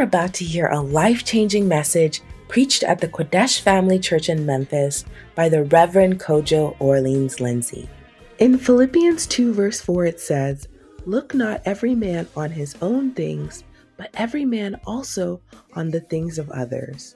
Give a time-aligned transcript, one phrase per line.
[0.00, 4.46] are about to hear a life changing message preached at the Qodesh Family Church in
[4.46, 7.86] Memphis by the Reverend Kodwo Orleans Lindsay.
[8.38, 10.68] In Philippians 2, verse 4, it says,
[11.04, 13.64] Look not every man on his own things,
[13.98, 15.42] but every man also
[15.74, 17.14] on the things of others.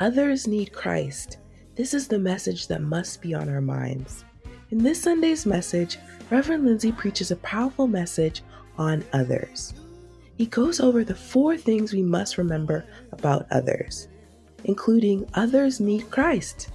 [0.00, 1.38] Others need Christ.
[1.76, 4.24] This is the message that must be on our minds.
[4.72, 5.98] In this Sunday's message,
[6.28, 8.42] Reverend Lindsay preaches a powerful message
[8.78, 9.74] on others.
[10.36, 14.08] He goes over the four things we must remember about others,
[14.64, 16.68] including others need Christ.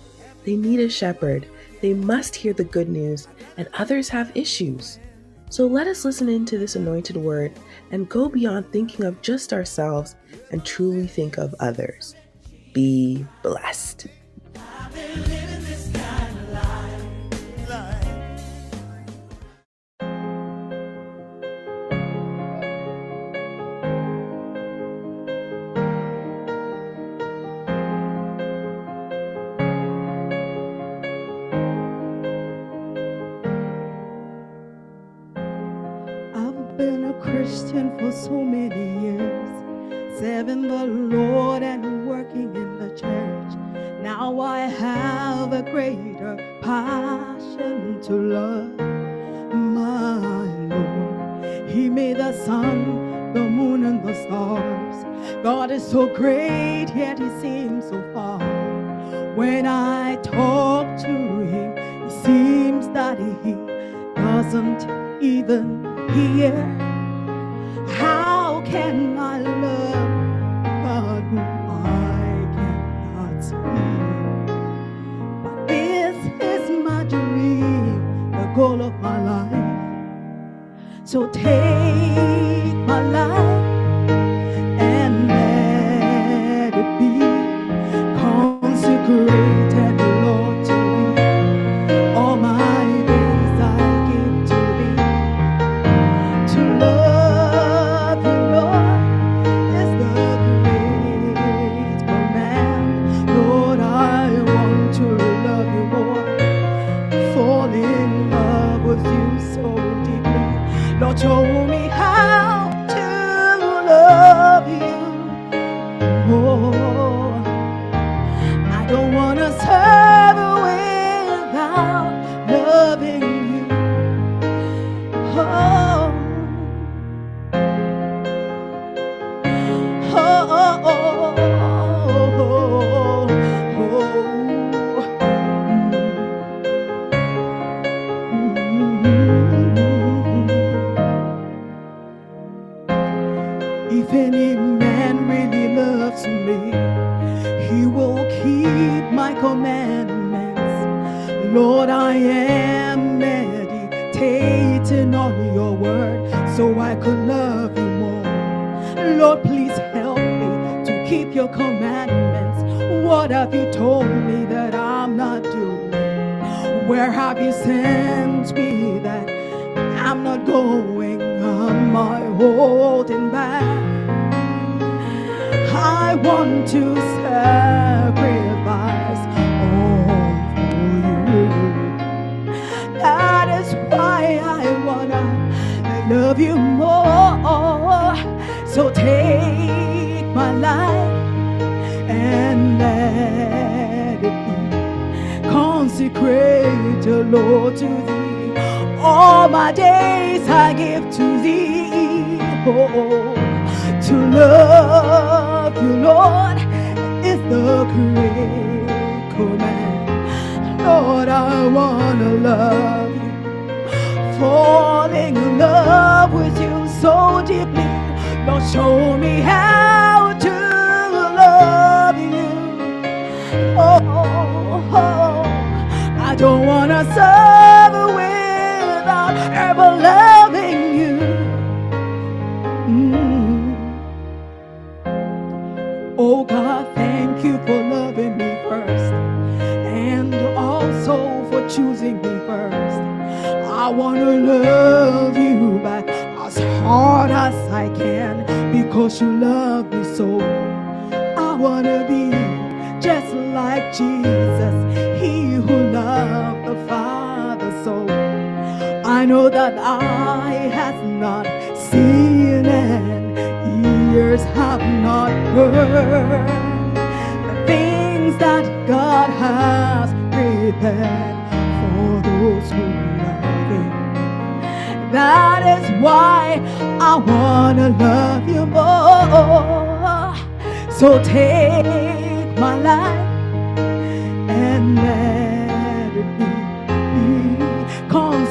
[0.46, 1.46] They need a shepherd.
[1.82, 5.00] They must hear the good news, and others have issues.
[5.50, 7.52] So let us listen into this anointed word
[7.92, 10.16] and go beyond thinking of just ourselves
[10.52, 12.16] and truly think of others.
[12.74, 14.08] Be blessed.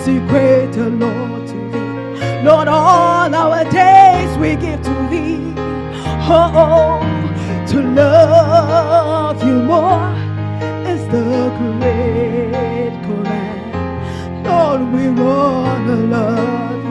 [0.01, 2.43] Consecrated, Lord, to Thee.
[2.43, 5.53] Lord, all our days we give to Thee.
[6.33, 7.01] Oh,
[7.69, 10.09] to love You more
[10.89, 14.47] is the great command.
[14.47, 16.83] Lord, we wanna love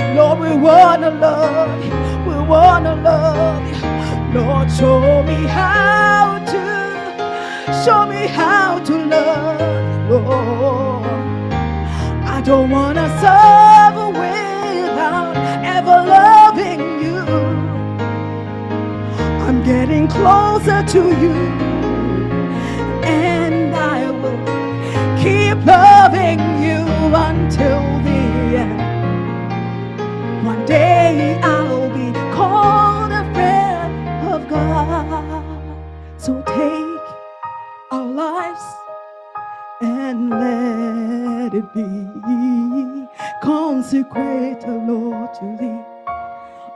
[0.00, 0.14] You.
[0.16, 1.92] Lord, we wanna love You.
[2.28, 4.40] We wanna love You.
[4.40, 11.11] Lord, show me how to, show me how to love You, Lord.
[12.44, 15.36] Don't wanna serve without
[15.76, 17.20] ever loving you.
[19.46, 21.36] I'm getting closer to you,
[23.04, 24.42] and I will
[25.22, 26.80] keep loving you
[27.14, 28.22] until the
[28.64, 28.82] end.
[30.44, 35.24] One day I'll be called a friend of God.
[36.18, 37.06] So take
[37.92, 38.64] our lives
[39.80, 40.91] and let
[41.50, 43.06] it be
[43.42, 45.80] consecrated, Lord, to Thee.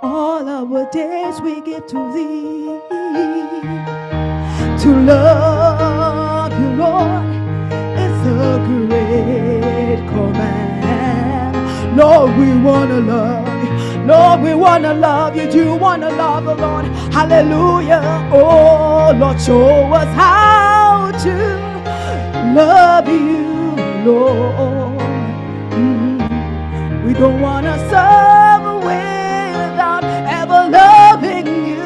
[0.03, 2.81] All our days we give to Thee.
[4.83, 7.25] To love You, Lord,
[8.05, 11.55] is a great command.
[11.97, 14.03] Lord, we wanna love You.
[14.07, 15.51] Lord, we wanna love You.
[15.51, 16.87] Do you wanna love the Lord?
[17.13, 18.03] Hallelujah.
[18.33, 21.35] Oh, Lord, show us how to
[22.55, 23.56] love you,
[24.07, 25.01] Lord.
[25.73, 27.05] Mm.
[27.05, 31.83] We don't want to serve without ever loving you.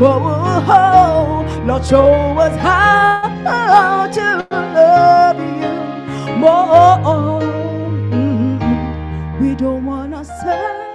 [0.00, 7.42] Oh, oh, Lord, show us how to love you more.
[8.10, 9.40] Mm.
[9.40, 10.91] We don't want to serve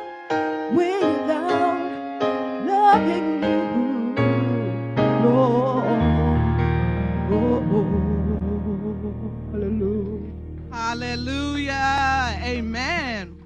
[11.00, 12.40] Hallelujah.
[12.44, 13.38] Amen.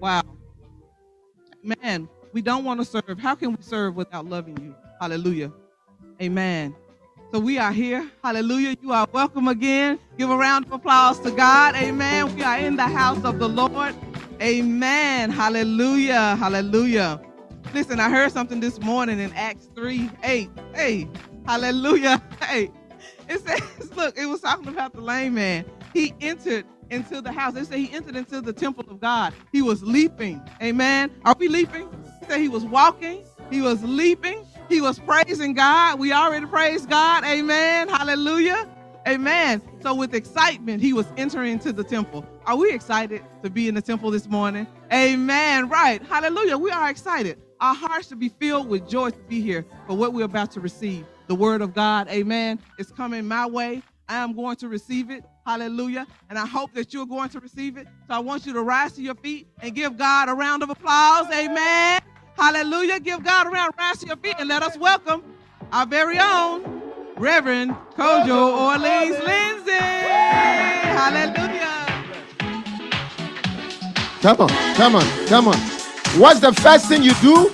[0.00, 0.22] Wow.
[1.62, 3.18] Man, we don't want to serve.
[3.20, 4.74] How can we serve without loving you?
[5.00, 5.52] Hallelujah.
[6.22, 6.74] Amen.
[7.32, 8.10] So we are here.
[8.24, 8.76] Hallelujah.
[8.82, 9.98] You are welcome again.
[10.18, 11.76] Give a round of applause to God.
[11.76, 12.34] Amen.
[12.36, 13.94] We are in the house of the Lord.
[14.42, 15.30] Amen.
[15.30, 16.36] Hallelujah.
[16.36, 17.20] Hallelujah.
[17.74, 20.50] Listen, I heard something this morning in Acts 3 8.
[20.74, 21.08] Hey,
[21.46, 22.22] hallelujah.
[22.42, 22.70] Hey,
[23.28, 25.66] it says, look, it was talking about the lame man.
[25.94, 27.54] He entered into the house.
[27.54, 29.34] They say he entered into the temple of God.
[29.52, 30.42] He was leaping.
[30.62, 31.10] Amen.
[31.24, 31.88] Are we leaping?
[32.20, 33.24] He said he was walking.
[33.50, 34.46] He was leaping.
[34.68, 35.98] He was praising God.
[35.98, 37.24] We already praised God.
[37.24, 37.88] Amen.
[37.88, 38.68] Hallelujah.
[39.06, 39.60] Amen.
[39.82, 42.26] So with excitement, he was entering into the temple.
[42.46, 44.66] Are we excited to be in the temple this morning?
[44.92, 45.68] Amen.
[45.68, 46.02] Right.
[46.02, 46.56] Hallelujah.
[46.56, 47.38] We are excited.
[47.60, 50.60] Our hearts should be filled with joy to be here for what we're about to
[50.60, 51.06] receive.
[51.26, 52.08] The word of God.
[52.08, 52.58] Amen.
[52.78, 53.82] It's coming my way.
[54.08, 55.24] I am going to receive it.
[55.46, 56.06] Hallelujah.
[56.30, 57.86] And I hope that you're going to receive it.
[58.08, 60.70] So I want you to rise to your feet and give God a round of
[60.70, 61.26] applause.
[61.32, 62.00] Amen.
[62.36, 62.98] Hallelujah.
[63.00, 65.22] Give God a round, rise to your feet, and let us welcome
[65.72, 66.82] our very own
[67.16, 69.72] Reverend Kodwo Orleans Lindsay.
[70.96, 71.70] Hallelujah.
[74.22, 75.56] Come on, come on, come on.
[76.18, 77.52] What's the first thing you do?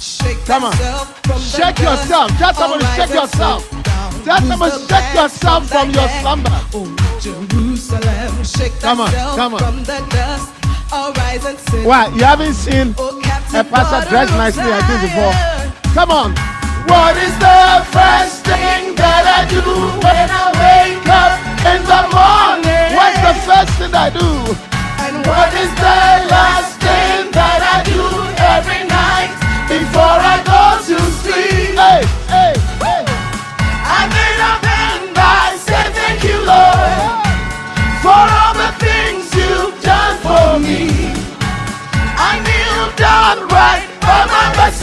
[0.00, 0.72] Shake Come on.
[0.72, 2.02] from Shake dust.
[2.02, 2.30] yourself.
[2.38, 3.77] Tell somebody, All shake rise and yourself.
[4.24, 6.50] Tell the shake yourself from your slumber.
[6.74, 6.86] Oh,
[7.20, 8.44] Jerusalem.
[8.44, 9.60] Shake Come on, come on.
[9.60, 10.52] from the dust.
[10.92, 11.86] All rise and sit.
[11.86, 12.06] Why?
[12.08, 13.18] You haven't seen Oh,
[13.54, 15.32] a pastor dressed nicely like this before?
[15.94, 16.30] Come on.
[16.88, 19.60] What is the first thing that I do
[20.00, 21.36] when I wake up
[21.68, 22.96] in the morning?
[22.96, 24.28] What's the first thing I do?
[25.04, 26.00] And What is the
[26.32, 27.07] last thing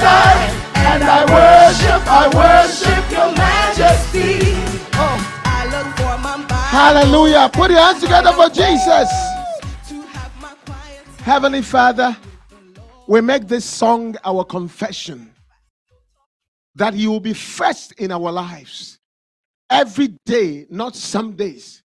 [0.06, 4.54] bedside and I worship, I worship your majesty.
[4.94, 5.42] Oh.
[5.46, 7.50] I look for my Hallelujah.
[7.52, 9.10] Put your hands together for Jesus.
[11.20, 12.16] Heavenly Father,
[13.08, 15.32] we make this song our confession
[16.76, 19.00] that you will be first in our lives
[19.70, 21.82] every day, not some days.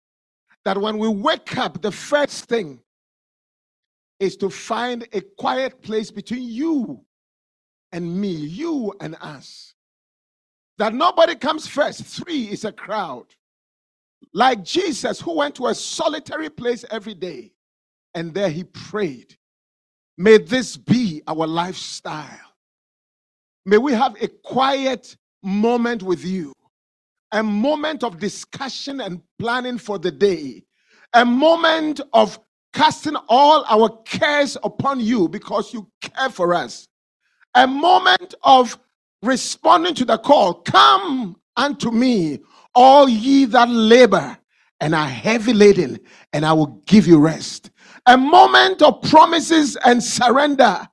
[0.64, 2.80] That when we wake up, the first thing
[4.18, 7.02] is to find a quiet place between you
[7.92, 9.74] and me, you and us.
[10.78, 12.04] That nobody comes first.
[12.04, 13.26] Three is a crowd.
[14.32, 17.52] Like Jesus, who went to a solitary place every day
[18.14, 19.36] and there he prayed.
[20.16, 22.38] May this be our lifestyle.
[23.64, 26.52] May we have a quiet moment with you,
[27.32, 30.64] a moment of discussion and planning for the day,
[31.14, 32.38] a moment of
[32.72, 36.86] casting all our cares upon you because you care for us,
[37.54, 38.78] a moment of
[39.22, 42.40] responding to the call Come unto me,
[42.74, 44.38] all ye that labor
[44.80, 46.00] and are heavy laden,
[46.32, 47.70] and I will give you rest.
[48.06, 50.88] A moment of promises and surrender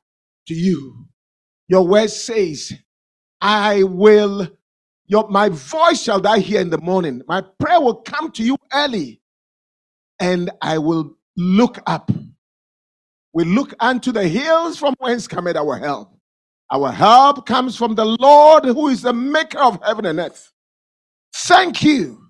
[0.48, 1.08] to you.
[1.70, 2.74] Your word says,
[3.42, 4.50] I will,
[5.08, 7.22] your, my voice shall die here in the morning.
[7.28, 9.22] My prayer will come to you early,
[10.20, 12.12] and I will look up.
[13.34, 16.17] We look unto the hills from whence cometh our help.
[16.72, 20.52] Our help comes from the Lord who is the maker of heaven and earth.
[21.34, 22.30] Thank you.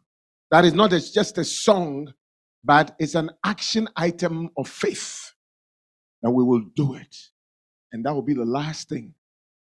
[0.51, 2.13] That is not just a song,
[2.63, 5.31] but it's an action item of faith.
[6.23, 7.15] And we will do it.
[7.91, 9.13] And that will be the last thing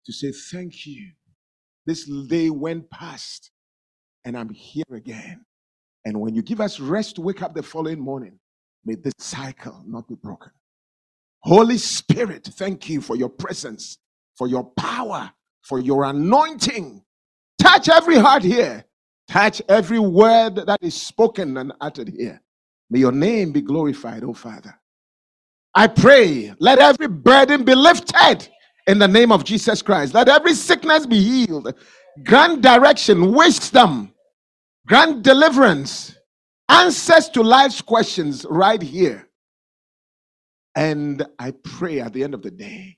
[0.05, 1.11] to say thank you.
[1.85, 3.51] This day went past,
[4.23, 5.45] and I'm here again.
[6.05, 8.39] And when you give us rest to wake up the following morning,
[8.85, 10.51] may this cycle not be broken.
[11.41, 13.97] Holy Spirit, thank you for your presence,
[14.43, 15.31] for your power,
[15.61, 17.01] for your anointing.
[17.59, 18.83] Touch every heart here.
[19.29, 22.41] Touch every word that is spoken and uttered here.
[22.89, 24.77] May your name be glorified, oh Father.
[25.73, 28.49] I pray, let every burden be lifted
[28.85, 30.13] in the name of Jesus Christ.
[30.13, 31.73] Let every sickness be healed.
[32.25, 34.13] Grant direction, wisdom,
[34.85, 36.17] grant deliverance,
[36.67, 39.25] answers to life's questions right here.
[40.75, 42.97] And I pray at the end of the day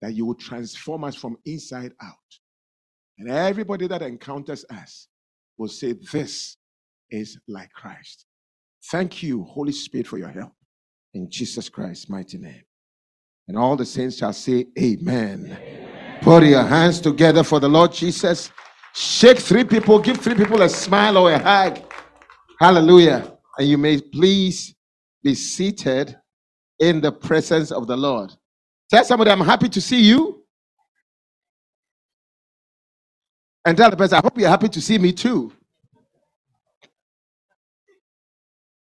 [0.00, 2.14] that you will transform us from inside out.
[3.18, 5.08] And everybody that encounters us
[5.56, 6.56] will say, This
[7.10, 8.26] is like Christ.
[8.90, 10.52] Thank you, Holy Spirit, for your help.
[11.14, 12.62] In Jesus Christ's mighty name.
[13.48, 15.58] And all the saints shall say, Amen.
[16.22, 18.50] Put your hands together for the Lord Jesus.
[18.94, 21.80] Shake three people, give three people a smile or a hug.
[22.60, 23.32] Hallelujah.
[23.58, 24.74] And you may please
[25.22, 26.16] be seated
[26.78, 28.32] in the presence of the Lord.
[28.90, 30.42] Tell somebody, I'm happy to see you.
[33.64, 35.52] And tell the person, I hope you're happy to see me too.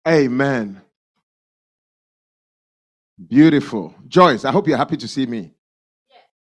[0.07, 0.81] Amen.
[3.27, 3.93] Beautiful.
[4.07, 5.53] Joyce, I hope you're happy to see me.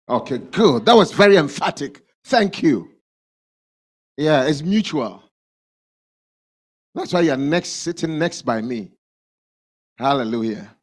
[0.08, 0.84] Okay, good.
[0.84, 2.02] That was very emphatic.
[2.24, 2.90] Thank you.
[4.16, 5.22] Yeah, it's mutual.
[6.94, 8.92] That's why you're next sitting next by me.
[9.98, 10.74] Hallelujah.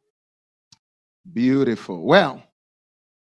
[1.32, 2.04] Beautiful.
[2.04, 2.42] Well,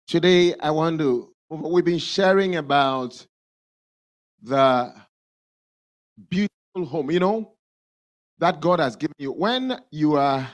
[0.08, 3.26] today I want to we've been sharing about
[4.42, 4.94] the
[6.30, 7.54] beautiful home, you know,
[8.40, 9.32] that God has given you.
[9.32, 10.48] When you are,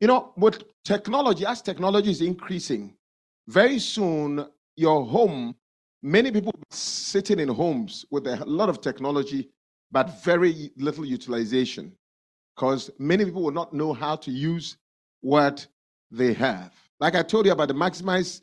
[0.00, 2.94] you know, with technology, as technology is increasing,
[3.46, 5.54] very soon your home,
[6.02, 9.50] many people sitting in homes with a lot of technology,
[9.90, 11.92] but very little utilization.
[12.54, 14.76] Because many people will not know how to use
[15.20, 15.66] what
[16.10, 16.72] they have.
[17.00, 18.42] Like I told you about the maximized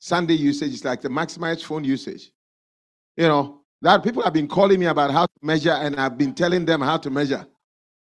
[0.00, 2.32] Sunday usage, is like the maximized phone usage.
[3.16, 6.34] You know, that people have been calling me about how to measure, and I've been
[6.34, 7.46] telling them how to measure.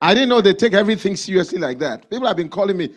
[0.01, 2.09] I didn't know they take everything seriously like that.
[2.09, 2.95] People have been calling me,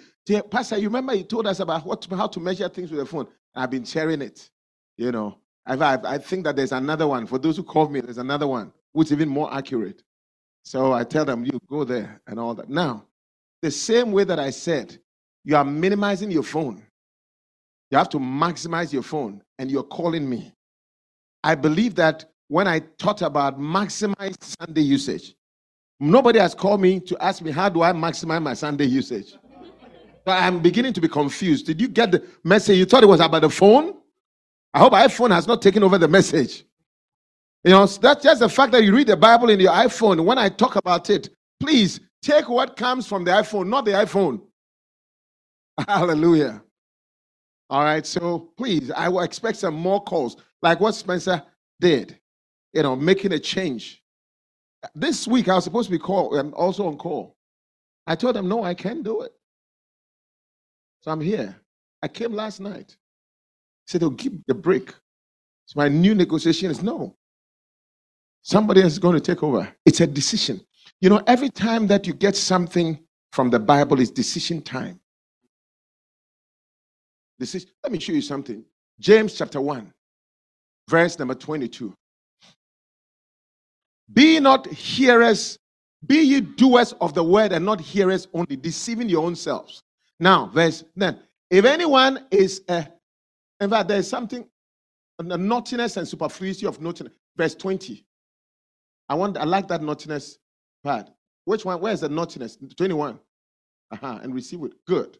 [0.50, 3.28] Pastor, you remember you told us about what how to measure things with the phone?
[3.54, 4.50] I've been sharing it.
[4.96, 7.26] You know, I've, I've, I think that there's another one.
[7.26, 10.02] For those who called me, there's another one which is even more accurate.
[10.64, 12.68] So I tell them, you go there and all that.
[12.70, 13.04] Now,
[13.62, 14.96] the same way that I said,
[15.44, 16.82] you are minimizing your phone.
[17.92, 20.50] You have to maximize your phone, and you're calling me.
[21.44, 25.34] I believe that when I taught about maximized Sunday usage,
[26.00, 29.34] nobody has called me to ask me how do I maximize my Sunday usage.
[30.26, 31.66] I'm beginning to be confused.
[31.66, 32.78] Did you get the message?
[32.78, 33.92] You thought it was about the phone?
[34.72, 36.64] I hope iPhone has not taken over the message.
[37.62, 40.24] You know, that's just the fact that you read the Bible in your iPhone.
[40.24, 41.28] When I talk about it,
[41.60, 44.40] please take what comes from the iPhone, not the iPhone.
[45.86, 46.62] Hallelujah.
[47.72, 51.42] All right, so please, I will expect some more calls, like what Spencer
[51.80, 52.18] did,
[52.74, 54.02] you know, making a change.
[54.94, 57.34] This week, I was supposed to be called, I'm um, also on call.
[58.06, 59.32] I told them, no, I can't do it.
[61.00, 61.56] So I'm here.
[62.02, 62.94] I came last night.
[63.86, 64.90] Said, they'll give the break.
[65.64, 67.16] So my new negotiation is no.
[68.42, 69.66] Somebody is going to take over.
[69.86, 70.60] It's a decision.
[71.00, 72.98] You know, every time that you get something
[73.32, 75.00] from the Bible, is decision time.
[77.38, 77.70] Decision.
[77.82, 78.64] Let me show you something.
[79.00, 79.92] James chapter 1.
[80.88, 81.94] verse number 22.
[84.12, 85.58] Be not hearers,
[86.06, 89.82] be ye doers of the word and not hearers only, deceiving your own selves.
[90.20, 91.18] Now, verse then,
[91.50, 92.86] if anyone is a,
[93.60, 94.46] in fact, there is something,
[95.18, 97.12] the naughtiness and superfluity of naughtiness.
[97.36, 98.04] Verse 20.
[99.08, 100.38] I want, I like that naughtiness
[100.84, 101.10] part.
[101.44, 101.80] Which one?
[101.80, 102.58] Where's the naughtiness?
[102.76, 103.18] 21.
[103.92, 104.72] Uh-huh, and receive it.
[104.86, 105.18] Good.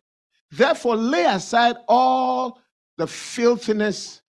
[0.53, 2.61] Therefore, lay aside all
[2.99, 4.21] the filthiness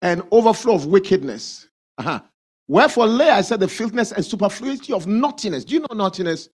[0.00, 1.68] and overflow of wickedness.
[1.98, 2.20] Uh-huh.
[2.68, 5.64] Wherefore, lay aside the filthiness and superfluity of naughtiness.
[5.64, 6.48] Do you know naughtiness?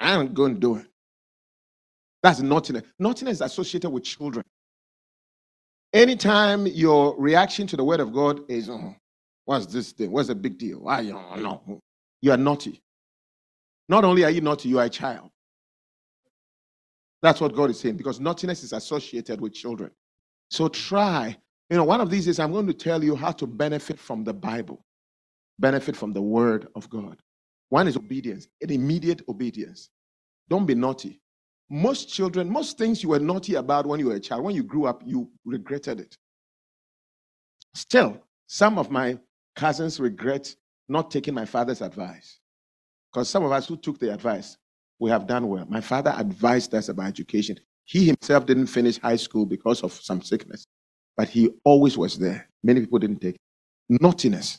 [0.00, 0.86] I'm going to do it.
[2.24, 2.82] That's naughtiness.
[2.98, 4.44] Naughtiness is associated with children.
[5.92, 8.96] Anytime your reaction to the word of God is, oh,
[9.44, 10.10] what's this thing?
[10.10, 10.80] What's the big deal?
[10.80, 11.80] Why you know?
[12.20, 12.82] You are naughty.
[13.88, 15.30] Not only are you naughty, you are a child.
[17.24, 19.90] That's what God is saying because naughtiness is associated with children.
[20.50, 21.34] So try.
[21.70, 24.24] You know, one of these is I'm going to tell you how to benefit from
[24.24, 24.84] the Bible,
[25.58, 27.16] benefit from the word of God.
[27.70, 29.88] One is obedience, an immediate obedience.
[30.50, 31.22] Don't be naughty.
[31.70, 34.62] Most children, most things you were naughty about when you were a child, when you
[34.62, 36.18] grew up, you regretted it.
[37.74, 39.18] Still, some of my
[39.56, 40.54] cousins regret
[40.90, 42.38] not taking my father's advice.
[43.10, 44.58] Because some of us who took the advice,
[44.98, 45.66] we have done well.
[45.68, 47.58] My father advised us about education.
[47.84, 50.66] He himself didn't finish high school because of some sickness,
[51.16, 52.48] but he always was there.
[52.62, 54.00] Many people didn't take it.
[54.02, 54.58] Naughtiness.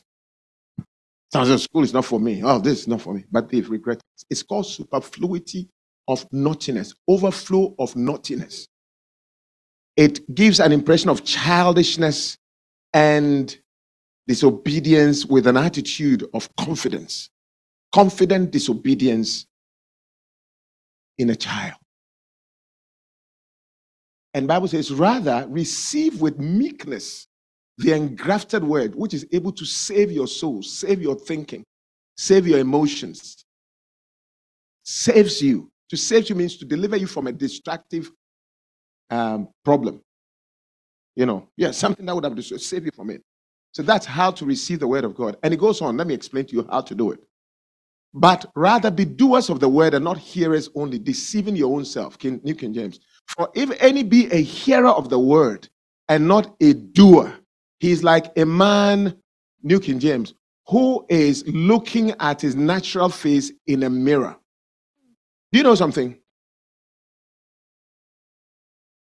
[1.32, 2.42] Some school is not for me.
[2.44, 3.24] Oh, this is not for me.
[3.30, 4.02] But they've regretted.
[4.30, 5.68] It's called superfluity
[6.08, 8.66] of naughtiness, overflow of naughtiness.
[9.96, 12.36] It gives an impression of childishness
[12.94, 13.56] and
[14.28, 17.30] disobedience with an attitude of confidence.
[17.92, 19.46] Confident disobedience
[21.18, 21.74] in a child.
[24.34, 27.26] And Bible says, rather receive with meekness
[27.78, 31.64] the engrafted word, which is able to save your soul, save your thinking,
[32.16, 33.44] save your emotions,
[34.84, 35.70] saves you.
[35.90, 38.10] To save you means to deliver you from a destructive
[39.10, 40.02] um, problem.
[41.14, 43.22] You know, yeah, something that would have to save you from it.
[43.72, 45.36] So that's how to receive the word of God.
[45.42, 45.96] And it goes on.
[45.96, 47.20] Let me explain to you how to do it
[48.16, 52.18] but rather be doers of the word and not hearers only, deceiving your own self.
[52.18, 52.98] King, New King James.
[53.28, 55.68] For if any be a hearer of the word
[56.08, 57.34] and not a doer,
[57.78, 59.14] he is like a man,
[59.62, 60.32] New King James,
[60.66, 64.34] who is looking at his natural face in a mirror.
[65.52, 66.18] Do you know something?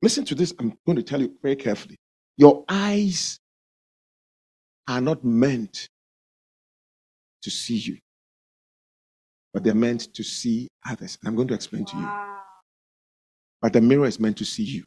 [0.01, 0.53] Listen to this.
[0.59, 1.95] I'm going to tell you very carefully.
[2.35, 3.39] Your eyes
[4.89, 5.88] are not meant
[7.43, 7.97] to see you
[9.53, 11.17] but they're meant to see others.
[11.21, 12.09] And I'm going to explain to you.
[13.62, 14.83] But the mirror is meant to see you.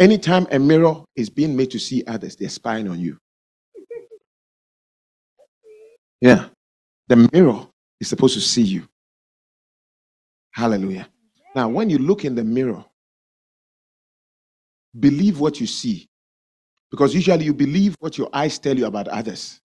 [0.00, 3.18] Anytime a mirror is being made to see others, they're spying on you.
[6.22, 6.46] Yeah.
[7.08, 7.66] The mirror
[8.00, 8.88] is supposed to see you.
[10.52, 11.08] Hallelujah.
[11.56, 12.84] Now, when you look in the mirror,
[14.98, 16.08] believe what you see.
[16.90, 19.60] Because usually you believe what your eyes tell you about others.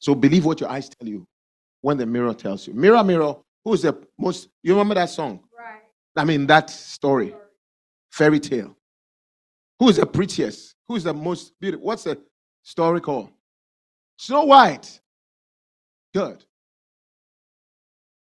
[0.00, 1.26] So believe what your eyes tell you
[1.80, 2.74] when the mirror tells you.
[2.74, 5.40] Mirror, mirror, who's the most, you remember that song?
[5.56, 5.82] Right.
[6.16, 7.34] I mean, that story,
[8.10, 8.76] fairy tale.
[9.78, 10.74] Who is the prettiest?
[10.88, 11.86] Who is the most beautiful?
[11.86, 12.20] What's the
[12.62, 13.30] story called?
[14.18, 15.00] Snow White.
[16.12, 16.44] Good.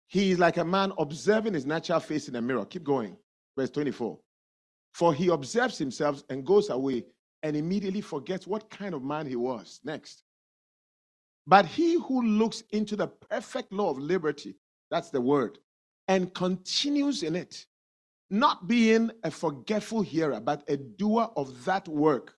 [0.09, 2.65] He is like a man observing his natural face in a mirror.
[2.65, 3.17] Keep going.
[3.57, 4.19] Verse 24.
[4.95, 7.05] For he observes himself and goes away
[7.43, 9.81] and immediately forgets what kind of man he was.
[9.85, 10.23] Next.
[11.47, 14.55] But he who looks into the perfect law of liberty,
[14.91, 15.59] that's the word,
[16.09, 17.67] and continues in it,
[18.31, 22.35] not being a forgetful hearer, but a doer of that work.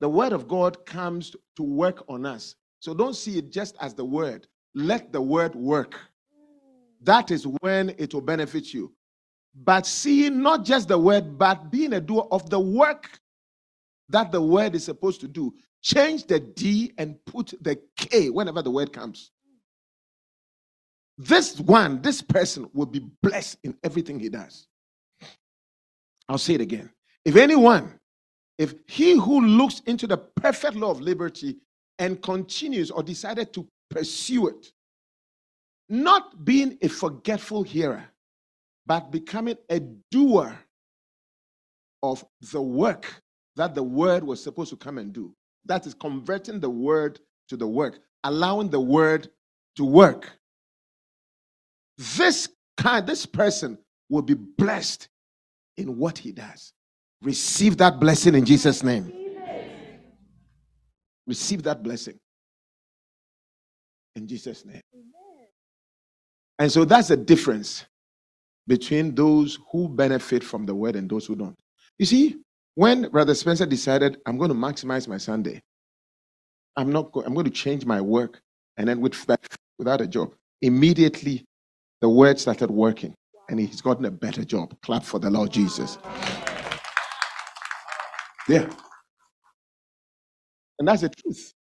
[0.00, 2.54] The word of God comes to work on us.
[2.80, 4.46] So don't see it just as the word.
[4.74, 5.98] Let the word work.
[7.02, 8.92] That is when it will benefit you.
[9.54, 13.20] But seeing not just the word, but being a doer of the work
[14.08, 15.54] that the word is supposed to do.
[15.82, 19.30] Change the D and put the K whenever the word comes.
[21.16, 24.66] This one, this person will be blessed in everything he does.
[26.28, 26.90] I'll say it again.
[27.24, 27.98] If anyone,
[28.58, 31.56] if he who looks into the perfect law of liberty
[31.98, 34.72] and continues or decided to pursue it,
[35.88, 38.04] not being a forgetful hearer,
[38.86, 40.58] but becoming a doer
[42.02, 43.22] of the work
[43.56, 45.34] that the word was supposed to come and do.
[45.68, 49.28] That is converting the word to the work, allowing the word
[49.76, 50.30] to work.
[52.16, 53.78] This kind, this person
[54.08, 55.08] will be blessed
[55.76, 56.72] in what he does.
[57.22, 59.12] Receive that blessing in Jesus' name.
[61.26, 62.18] Receive that blessing
[64.16, 64.80] in Jesus' name.
[66.58, 67.84] And so that's the difference
[68.66, 71.54] between those who benefit from the word and those who don't.
[71.98, 72.36] You see,
[72.78, 75.62] when Brother Spencer decided, I'm going to maximize my Sunday,
[76.76, 77.12] I'm not.
[77.12, 78.40] Go- I'm going to change my work,
[78.76, 79.16] and then with
[79.78, 81.44] without a job, immediately
[82.02, 83.14] the word started working,
[83.50, 84.76] and he's gotten a better job.
[84.82, 85.98] Clap for the Lord Jesus.
[88.48, 88.70] Yeah,
[90.78, 91.54] and that's the truth.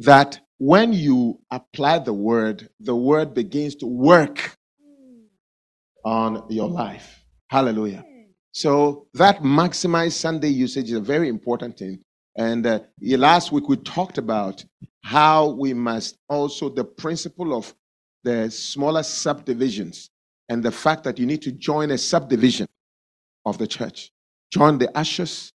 [0.00, 4.56] That when you apply the word, the word begins to work
[6.04, 7.24] on your life.
[7.50, 8.04] Hallelujah.
[8.52, 12.00] So that maximized Sunday usage is a very important thing.
[12.36, 14.64] And uh, last week we talked about
[15.02, 17.74] how we must also the principle of
[18.24, 20.10] the smaller subdivisions
[20.48, 22.68] and the fact that you need to join a subdivision
[23.44, 24.10] of the church.
[24.52, 25.52] Join the ushers,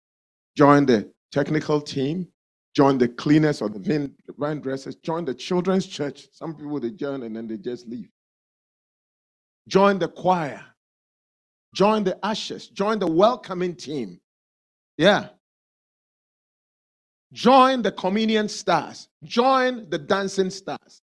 [0.56, 2.28] join the technical team,
[2.74, 6.28] join the cleaners or the vine dressers, join the children's church.
[6.32, 8.08] Some people they join and then they just leave.
[9.68, 10.64] Join the choir,
[11.76, 14.18] join the ushers, join the welcoming team.
[14.96, 15.28] Yeah.
[17.34, 19.08] Join the communion stars.
[19.22, 21.02] Join the dancing stars.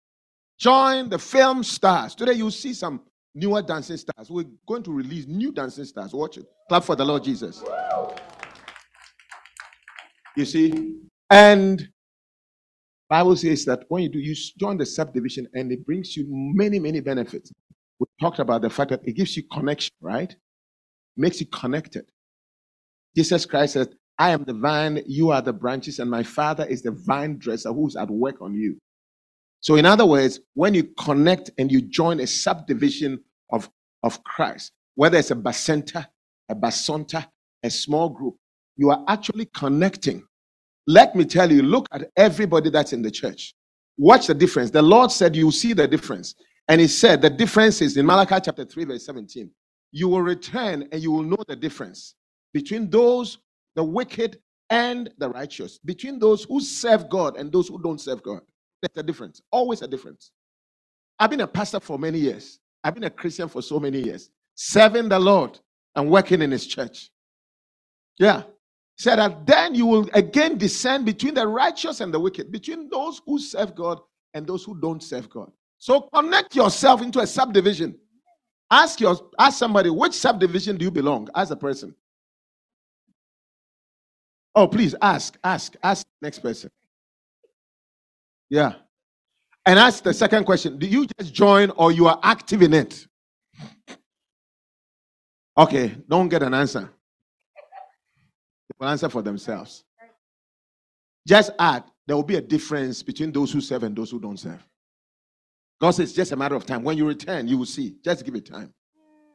[0.59, 2.15] Join the film stars.
[2.15, 3.03] Today you'll see some
[3.35, 4.31] newer dancing stars.
[4.31, 6.15] We're going to release new dancing stars.
[6.15, 6.47] Watch it.
[6.71, 7.63] Clap for the Lord Jesus.
[10.37, 10.95] You see?
[11.29, 11.87] And
[13.11, 16.79] Bible says that when you do, you join the subdivision and it brings you many,
[16.79, 17.53] many benefits.
[17.99, 20.35] We talked about the fact that it gives you connection, right?
[21.17, 22.07] Makes you connected.
[23.17, 26.83] Jesus Christ said, I am the vine, you are the branches, and my father is
[26.83, 28.79] the vine dresser who's at work on you.
[29.61, 33.21] So, in other words, when you connect and you join a subdivision
[33.51, 33.71] of,
[34.03, 36.07] of Christ, whether it's a bacenta,
[36.49, 37.27] a basonta,
[37.63, 38.37] a small group,
[38.77, 40.25] you are actually connecting.
[40.87, 43.55] Let me tell you, look at everybody that's in the church.
[43.99, 44.71] Watch the difference.
[44.71, 46.35] The Lord said, You see the difference.
[46.69, 49.51] And He said, The difference is in Malachi chapter 3, verse 17.
[49.93, 52.15] You will return and you will know the difference
[52.53, 53.39] between those,
[53.77, 54.39] the wicked
[54.71, 58.41] and the righteous, between those who serve God and those who don't serve God.
[58.81, 60.31] There's a difference, always a difference.
[61.19, 64.31] I've been a pastor for many years, I've been a Christian for so many years,
[64.55, 65.59] serving the Lord
[65.95, 67.11] and working in His church.
[68.19, 68.45] Yeah.
[68.99, 73.21] Said that then you will again discern between the righteous and the wicked, between those
[73.27, 74.01] who serve God
[74.35, 75.51] and those who don't serve God.
[75.79, 77.97] So connect yourself into a subdivision.
[78.73, 81.95] Ask your ask somebody which subdivision do you belong as a person.
[84.55, 86.71] Oh, please ask, ask, ask next person.
[88.49, 88.75] Yeah.
[89.67, 90.79] And ask the second question.
[90.79, 93.07] Do you just join or you are active in it?
[95.57, 96.91] Okay, don't get an answer.
[97.55, 99.85] They will answer for themselves.
[101.29, 104.39] Just add, there will be a difference between those who serve and those who don't
[104.39, 104.67] serve.
[105.83, 106.85] God says it's just a matter of time.
[106.85, 107.97] When you return, you will see.
[108.05, 108.73] Just give it time.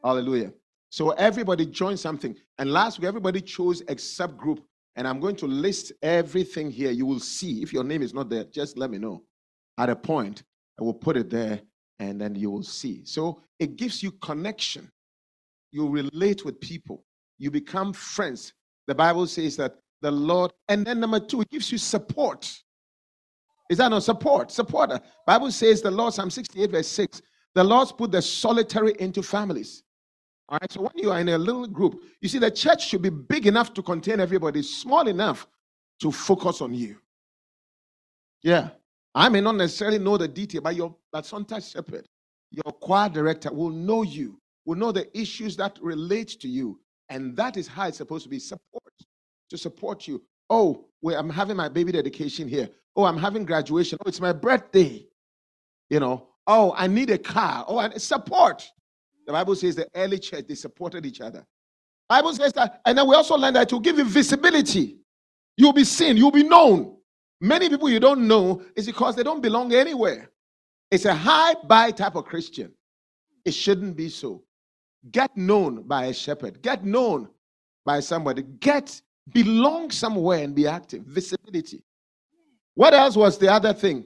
[0.02, 0.50] Hallelujah.
[0.88, 2.34] So everybody joined something.
[2.56, 4.60] And last week, everybody chose a subgroup.
[4.96, 6.90] And I'm going to list everything here.
[6.90, 7.60] You will see.
[7.60, 9.24] If your name is not there, just let me know.
[9.76, 10.42] At a point,
[10.80, 11.60] I will put it there
[11.98, 13.04] and then you will see.
[13.04, 14.90] So it gives you connection.
[15.70, 17.04] You relate with people.
[17.36, 18.54] You become friends.
[18.86, 22.50] The Bible says that the Lord, and then number two, it gives you support.
[23.68, 24.50] Is that not support?
[24.50, 25.00] Supporter.
[25.26, 27.22] Bible says the Lord, Psalm 68, verse 6,
[27.54, 29.82] the Lord's put the solitary into families.
[30.48, 30.72] All right.
[30.72, 33.46] So when you are in a little group, you see the church should be big
[33.46, 35.46] enough to contain everybody, small enough
[36.00, 36.96] to focus on you.
[38.42, 38.70] Yeah.
[39.14, 42.06] I may not necessarily know the detail, but your but sometimes shepherd,
[42.50, 46.80] your choir director will know you, will know the issues that relate to you.
[47.08, 48.92] And that is how it's supposed to be support,
[49.50, 50.22] to support you.
[50.50, 52.68] Oh, well, I'm having my baby dedication here.
[52.96, 53.98] Oh, I'm having graduation.
[54.04, 55.06] Oh, it's my birthday.
[55.90, 57.64] You know, oh, I need a car.
[57.68, 58.68] Oh, and support.
[59.26, 61.46] The Bible says the early church, they supported each other.
[62.08, 64.98] Bible says that, and then we also learned that to give you visibility.
[65.56, 66.96] You'll be seen, you'll be known.
[67.40, 70.30] Many people you don't know is because they don't belong anywhere.
[70.90, 72.72] It's a high buy type of Christian.
[73.44, 74.44] It shouldn't be so.
[75.10, 77.28] Get known by a shepherd, get known
[77.84, 79.00] by somebody, get
[79.32, 81.02] belong somewhere and be active.
[81.02, 81.82] Visibility.
[82.74, 84.04] What else was the other thing?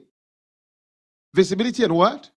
[1.35, 2.29] Visibility and what?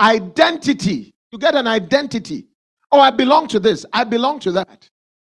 [0.00, 1.14] Identity.
[1.32, 2.46] You get an identity.
[2.92, 3.84] Oh, I belong to this.
[3.92, 4.88] I belong to that.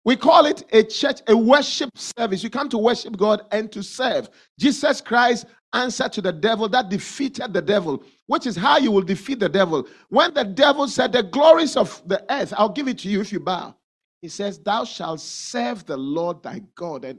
[0.04, 2.42] We call it a church, a worship service.
[2.42, 4.28] You come to worship God and to serve.
[4.58, 9.02] Jesus Christ answered to the devil that defeated the devil, which is how you will
[9.02, 9.86] defeat the devil.
[10.08, 13.32] When the devil said, The glories of the earth, I'll give it to you if
[13.32, 13.74] you bow.
[14.22, 17.18] He says, Thou shalt serve the Lord thy God and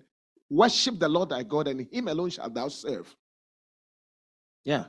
[0.49, 3.13] worship the Lord thy God, and him alone shalt thou serve.
[4.63, 4.86] Yeah.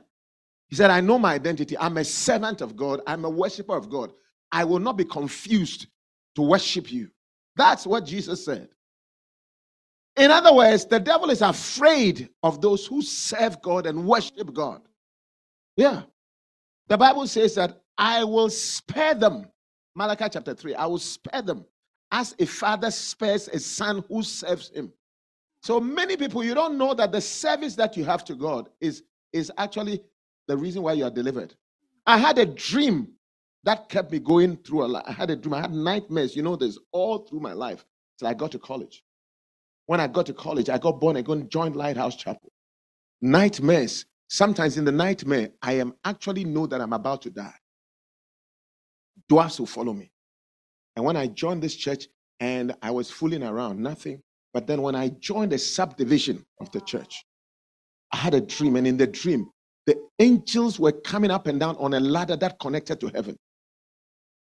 [0.67, 1.77] He said, I know my identity.
[1.77, 3.01] I'm a servant of God.
[3.07, 4.11] I'm a worshiper of God.
[4.51, 5.87] I will not be confused
[6.35, 7.09] to worship you.
[7.55, 8.69] That's what Jesus said.
[10.15, 14.81] In other words, the devil is afraid of those who serve God and worship God.
[15.75, 16.03] Yeah.
[16.87, 19.47] The Bible says that I will spare them.
[19.95, 20.75] Malachi chapter 3.
[20.75, 21.65] I will spare them
[22.11, 24.91] as a father spares a son who serves him.
[25.61, 29.03] So many people, you don't know that the service that you have to God is,
[29.33, 30.01] is actually
[30.47, 31.53] the reason why you are delivered.
[32.07, 33.09] I had a dream
[33.63, 35.07] that kept me going through a lot.
[35.07, 35.53] I had a dream.
[35.53, 36.35] I had nightmares.
[36.35, 37.85] You know this all through my life
[38.17, 39.03] till I got to college.
[39.85, 42.51] When I got to college, I got born again, joined Lighthouse Chapel.
[43.21, 44.05] Nightmares.
[44.29, 47.55] Sometimes in the nightmare, I am actually know that I'm about to die.
[49.27, 50.11] Dwarfs will follow me.
[50.99, 52.09] And when I joined this church
[52.41, 54.21] and I was fooling around, nothing.
[54.53, 57.23] But then when I joined a subdivision of the church,
[58.11, 58.75] I had a dream.
[58.75, 59.49] And in the dream,
[59.85, 63.37] the angels were coming up and down on a ladder that connected to heaven.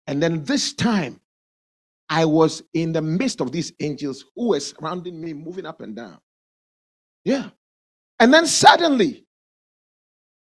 [0.07, 1.19] And then this time,
[2.09, 5.97] I was in the midst of these angels who were surrounding me, moving up and
[5.97, 6.17] down.
[7.25, 7.49] Yeah.
[8.21, 9.25] And then suddenly,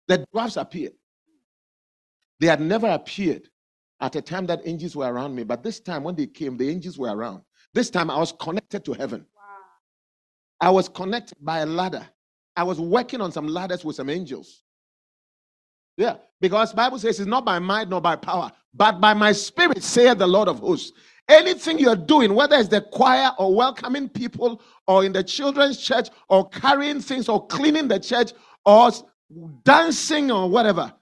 [0.08, 0.94] the dwarfs appeared.
[2.40, 3.48] They had never appeared
[4.02, 6.68] at a time that angels were around me, but this time when they came, the
[6.68, 7.42] angels were around.
[7.72, 9.24] This time I was connected to heaven.
[10.60, 12.06] I was connected by a ladder.
[12.56, 14.64] I was working on some ladders with some angels.
[15.96, 19.82] Yeah, because Bible says it's not by might nor by power, but by my spirit,
[19.82, 20.92] saith the Lord of hosts.
[21.28, 26.08] Anything you're doing, whether it's the choir or welcoming people or in the children's church
[26.28, 28.32] or carrying things or cleaning the church
[28.66, 28.90] or
[29.64, 30.92] dancing or whatever,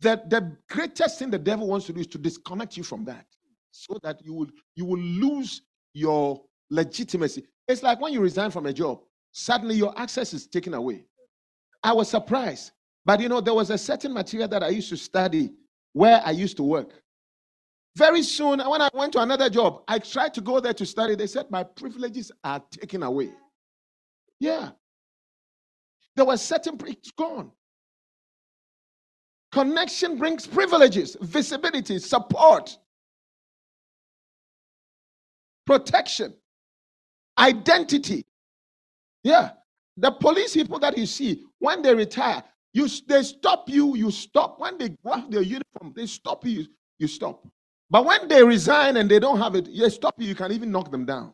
[0.00, 3.26] the, the greatest thing the devil wants to do is to disconnect you from that
[3.70, 5.62] so that you will you will lose
[5.94, 7.46] your legitimacy.
[7.68, 9.00] It's like when you resign from a job,
[9.32, 11.04] suddenly your access is taken away.
[11.82, 12.72] I was surprised.
[13.04, 15.52] But you know, there was a certain material that I used to study
[15.92, 16.90] where I used to work.
[17.96, 21.14] Very soon, when I went to another job, I tried to go there to study.
[21.14, 23.30] They said my privileges are taken away.
[24.38, 24.70] Yeah.
[26.14, 27.52] There was certain, it's gone.
[29.56, 32.76] Connection brings privileges, visibility, support,
[35.64, 36.34] protection,
[37.38, 38.26] identity.
[39.24, 39.52] Yeah.
[39.96, 44.60] The police people that you see, when they retire, you they stop you, you stop.
[44.60, 46.66] When they have their uniform, they stop you,
[46.98, 47.48] you stop.
[47.88, 50.70] But when they resign and they don't have it, they stop you, you can even
[50.70, 51.32] knock them down.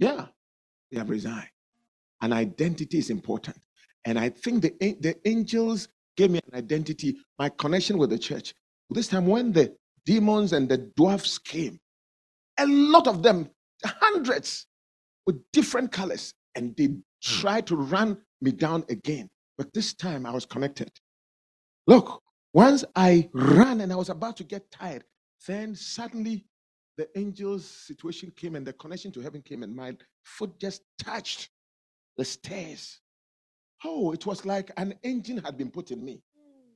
[0.00, 0.26] Yeah,
[0.90, 1.50] they have resigned.
[2.20, 3.58] And identity is important.
[4.06, 8.54] And I think the, the angels gave me an identity, my connection with the church.
[8.88, 11.80] This time, when the demons and the dwarfs came,
[12.56, 13.50] a lot of them,
[13.84, 14.66] hundreds,
[15.26, 17.00] with different colors, and they hmm.
[17.20, 19.28] tried to run me down again.
[19.58, 20.90] But this time, I was connected.
[21.88, 22.22] Look,
[22.54, 25.02] once I ran and I was about to get tired,
[25.48, 26.46] then suddenly
[26.96, 31.50] the angel's situation came and the connection to heaven came, and my foot just touched
[32.16, 33.00] the stairs.
[33.88, 36.20] Oh, it was like an engine had been put in me.
[36.36, 36.72] Hmm.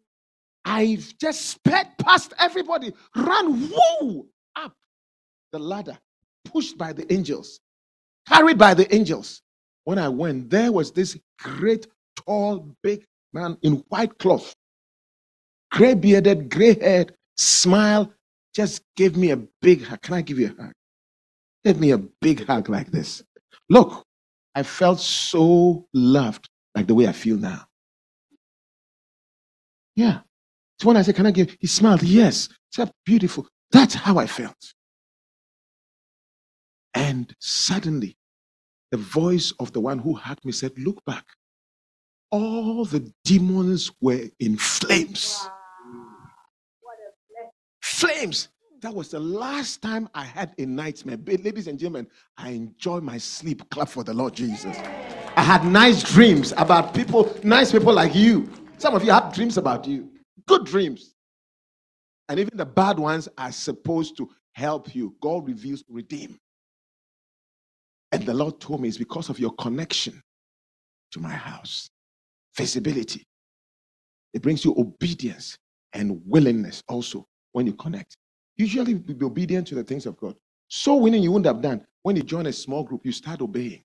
[0.64, 4.72] I just sped past everybody, ran woo up
[5.50, 5.98] the ladder,
[6.44, 7.58] pushed by the angels,
[8.28, 9.42] carried by the angels.
[9.84, 14.54] When I went, there was this great, tall, big man in white cloth,
[15.72, 18.12] gray bearded, gray haired, smile,
[18.54, 20.00] just gave me a big hug.
[20.00, 20.72] Can I give you a hug?
[21.64, 23.24] Give me a big hug like this.
[23.68, 24.04] Look,
[24.54, 26.48] I felt so loved
[26.80, 27.66] like the way I feel now.
[29.94, 30.20] Yeah.
[30.78, 31.54] So when I said, Can I give?
[31.60, 32.02] He smiled.
[32.02, 32.48] Yes.
[32.72, 33.46] Said, Beautiful.
[33.70, 34.72] That's how I felt.
[36.94, 38.16] And suddenly,
[38.90, 41.26] the voice of the one who hugged me said, Look back.
[42.30, 45.46] All the demons were in flames.
[47.82, 48.48] Flames.
[48.80, 51.18] That was the last time I had a nightmare.
[51.26, 52.06] Ladies and gentlemen,
[52.38, 53.68] I enjoy my sleep.
[53.68, 54.78] Clap for the Lord Jesus.
[55.40, 58.50] I had nice dreams about people, nice people like you.
[58.76, 60.10] Some of you have dreams about you,
[60.46, 61.14] good dreams.
[62.28, 65.16] And even the bad ones are supposed to help you.
[65.22, 66.38] God reveals, to redeem.
[68.12, 70.22] And the Lord told me it's because of your connection
[71.12, 71.88] to my house.
[72.54, 73.26] Visibility.
[74.34, 75.56] It brings you obedience
[75.94, 78.14] and willingness also when you connect.
[78.58, 80.36] Usually be obedient to the things of God.
[80.68, 81.86] So winning you wouldn't have done.
[82.02, 83.84] When you join a small group, you start obeying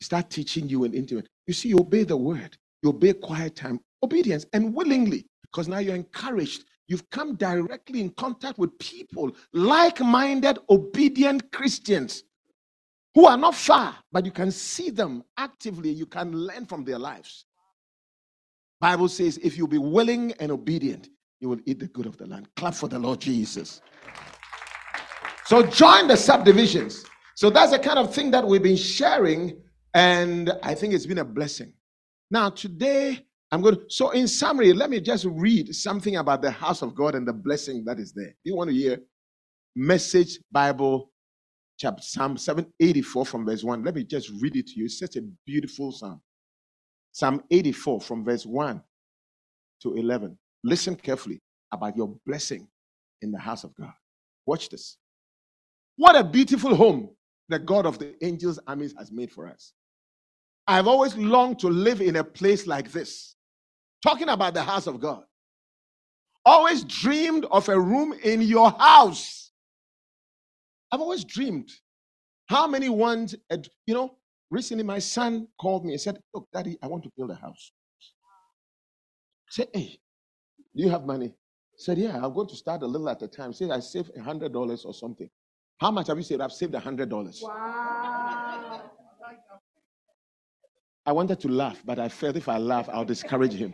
[0.00, 1.28] start teaching you and intimate.
[1.46, 5.26] You see, you obey the word, you obey quiet time, obedience, and willingly.
[5.56, 6.64] because now you're encouraged.
[6.88, 12.24] You've come directly in contact with people, like minded, obedient Christians
[13.14, 15.90] who are not far, but you can see them actively.
[15.90, 17.46] You can learn from their lives.
[18.80, 21.08] Bible says, if you be willing and obedient,
[21.40, 22.48] you will eat the good of the land.
[22.56, 23.80] Clap for the Lord Jesus.
[25.46, 27.04] So join the subdivisions.
[27.34, 29.56] So that's the kind of thing that we've been sharing,
[29.96, 31.72] and I think it's been a blessing.
[32.30, 36.50] Now, today, I'm going to, so in summary, let me just read something about the
[36.50, 38.34] house of God and the blessing that is there.
[38.44, 38.98] You want to hear?
[39.74, 41.10] Message Bible,
[41.78, 43.84] chapter Psalm 784 from verse 1.
[43.84, 44.84] Let me just read it to you.
[44.84, 46.20] It's such a beautiful psalm.
[47.12, 48.82] Psalm 84 from verse 1
[49.82, 50.36] to 11.
[50.62, 51.40] Listen carefully
[51.72, 52.68] about your blessing
[53.22, 53.94] in the house of God.
[54.44, 54.98] Watch this.
[55.96, 57.08] What a beautiful home
[57.48, 59.72] the God of the angels' armies has made for us.
[60.66, 63.36] I've always longed to live in a place like this.
[64.02, 65.22] Talking about the house of God.
[66.44, 69.52] Always dreamed of a room in your house.
[70.92, 71.70] I've always dreamed.
[72.48, 74.16] How many want, a, you know,
[74.50, 77.72] recently my son called me and said, Look, daddy, I want to build a house.
[79.48, 79.98] I said, Hey,
[80.76, 81.28] do you have money?
[81.28, 83.52] I said, Yeah, I'm going to start a little at a time.
[83.52, 85.28] Say I save a hundred dollars or something.
[85.80, 86.40] How much have you saved?
[86.40, 87.42] I've saved a hundred dollars.
[91.06, 93.72] I wanted to laugh, but I felt if I laugh, I'll discourage him.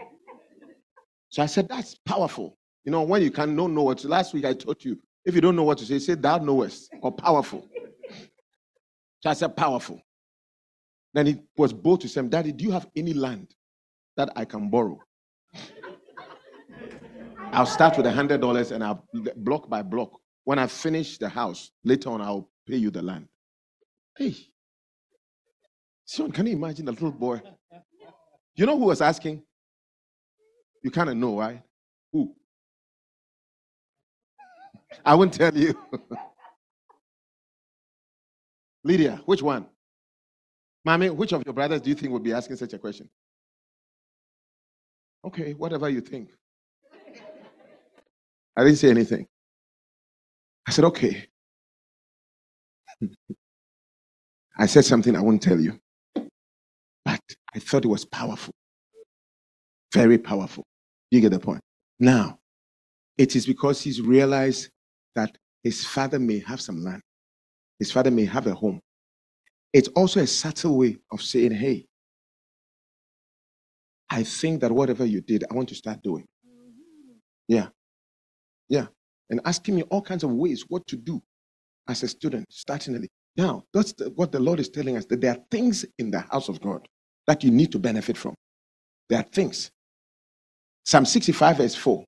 [1.30, 2.58] So I said, That's powerful.
[2.84, 5.34] You know, when you can don't know what to, last week I taught you, if
[5.34, 7.68] you don't know what to say, say thou knowest or powerful.
[9.20, 10.02] So I said, powerful.
[11.14, 13.54] Then he was bold to say, Daddy, do you have any land
[14.16, 15.00] that I can borrow?
[17.52, 20.18] I'll start with a hundred dollars and I'll block by block.
[20.44, 23.28] When I finish the house, later on I'll pay you the land.
[24.18, 24.34] Hey.
[26.12, 27.40] Son, can you imagine the little boy?
[28.54, 29.42] You know who was asking?
[30.82, 31.62] You kind of know, right?
[32.12, 32.36] Who?
[35.06, 35.72] I won't tell you.
[38.84, 39.64] Lydia, which one?
[40.84, 43.08] Mommy, which of your brothers do you think would be asking such a question?
[45.24, 46.28] Okay, whatever you think.
[48.54, 49.26] I didn't say anything.
[50.68, 51.26] I said, okay.
[54.58, 55.80] I said something I won't tell you.
[57.54, 58.54] I thought it was powerful.
[59.92, 60.64] Very powerful.
[61.10, 61.60] You get the point.
[62.00, 62.38] Now,
[63.18, 64.70] it is because he's realized
[65.14, 67.02] that his father may have some land,
[67.78, 68.80] his father may have a home.
[69.72, 71.86] It's also a subtle way of saying, hey,
[74.10, 76.26] I think that whatever you did, I want to start doing.
[77.48, 77.68] Yeah.
[78.68, 78.86] Yeah.
[79.30, 81.22] And asking me all kinds of ways what to do
[81.88, 83.08] as a student, startingly.
[83.36, 86.20] Now, that's the, what the Lord is telling us that there are things in the
[86.20, 86.86] house of God
[87.26, 88.34] that you need to benefit from.
[89.08, 89.70] There are things.
[90.84, 92.04] Psalm 65, verse 4,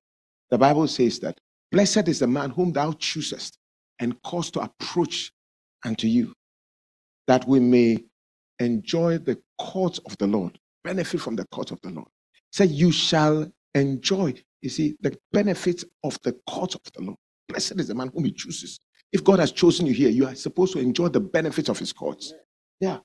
[0.51, 1.39] the Bible says that
[1.71, 3.59] blessed is the man whom thou choosest
[4.01, 5.31] and cause to approach
[5.85, 6.33] unto you,
[7.27, 8.05] that we may
[8.59, 12.09] enjoy the court of the Lord, benefit from the court of the Lord.
[12.53, 17.19] Say, you shall enjoy, you see, the benefits of the court of the Lord.
[17.49, 18.81] Blessed is the man whom he chooses.
[19.13, 21.93] If God has chosen you here, you are supposed to enjoy the benefits of his
[21.93, 22.33] courts.
[22.81, 22.99] Yeah.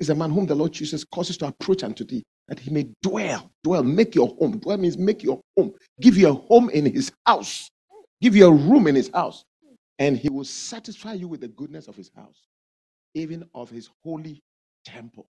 [0.00, 2.88] Is a man whom the Lord Jesus causes to approach unto thee, that he may
[3.02, 3.50] dwell.
[3.62, 4.58] Dwell, make your home.
[4.58, 5.72] Dwell means make your home.
[6.00, 7.70] Give you a home in his house.
[8.20, 9.44] Give you a room in his house.
[9.98, 12.48] And he will satisfy you with the goodness of his house,
[13.14, 14.42] even of his holy
[14.84, 15.26] temple.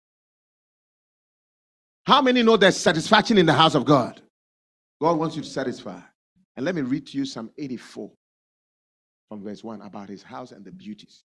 [2.06, 4.22] How many know there's satisfaction in the house of God?
[5.00, 6.00] God wants you to satisfy.
[6.56, 8.10] And let me read to you Psalm 84
[9.28, 11.24] from verse 1 about his house and the beauties.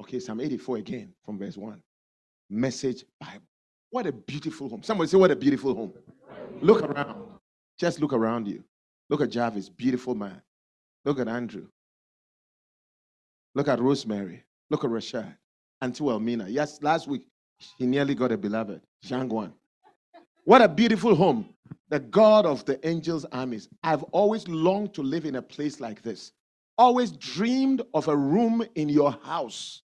[0.00, 1.80] Okay, Psalm 84 again from verse 1.
[2.50, 3.46] Message Bible.
[3.90, 4.82] What a beautiful home.
[4.82, 5.92] Somebody say, What a beautiful home.
[6.60, 7.26] Look around.
[7.78, 8.64] Just look around you.
[9.10, 10.40] Look at Jarvis, beautiful man.
[11.04, 11.66] Look at Andrew.
[13.54, 14.44] Look at Rosemary.
[14.70, 15.36] Look at Rashad.
[15.80, 16.48] Auntie Elmina.
[16.48, 17.26] Yes, last week
[17.78, 19.52] he nearly got a beloved, Shangwan.
[20.44, 21.50] What a beautiful home.
[21.90, 23.68] The God of the angels' armies.
[23.82, 26.32] I've always longed to live in a place like this.
[26.78, 29.82] Always dreamed of a room in your house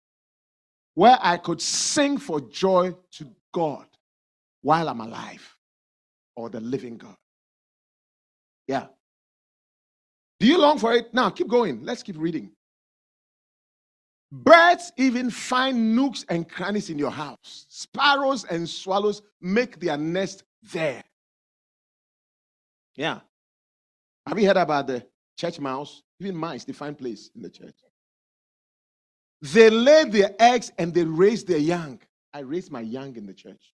[0.95, 3.85] where I could sing for joy to God
[4.61, 5.55] while I'm alive
[6.35, 7.15] or the living God.
[8.67, 8.87] Yeah.
[10.39, 11.13] Do you long for it?
[11.13, 11.83] Now, keep going.
[11.83, 12.51] Let's keep reading.
[14.31, 17.65] Birds even find nooks and crannies in your house.
[17.69, 21.03] Sparrows and swallows make their nest there.
[22.95, 23.19] Yeah.
[24.25, 25.05] Have you heard about the
[25.37, 26.01] church mouse?
[26.19, 27.75] Even mice, they find place in the church.
[29.43, 31.99] They lay their eggs and they raise their young.
[32.33, 33.73] I raise my young in the church.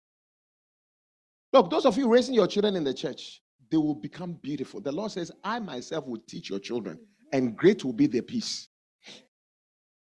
[1.54, 3.40] Look, those of you raising your children in the church,
[3.70, 4.82] they will become beautiful.
[4.82, 7.00] The Lord says, I myself will teach your children,
[7.34, 8.68] and great will be their peace.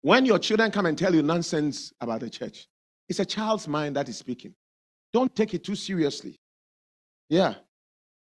[0.02, 2.70] When your children come and tell you nonsense about the church,
[3.10, 4.56] it's a child's mind that is speaking.
[5.12, 6.40] Don't take it too seriously.
[7.30, 7.56] Yeah.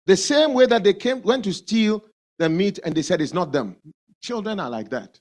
[0.06, 2.06] The same way that they came went to steal
[2.38, 3.76] the meat and they said it's not them.
[4.22, 5.20] Children are like that.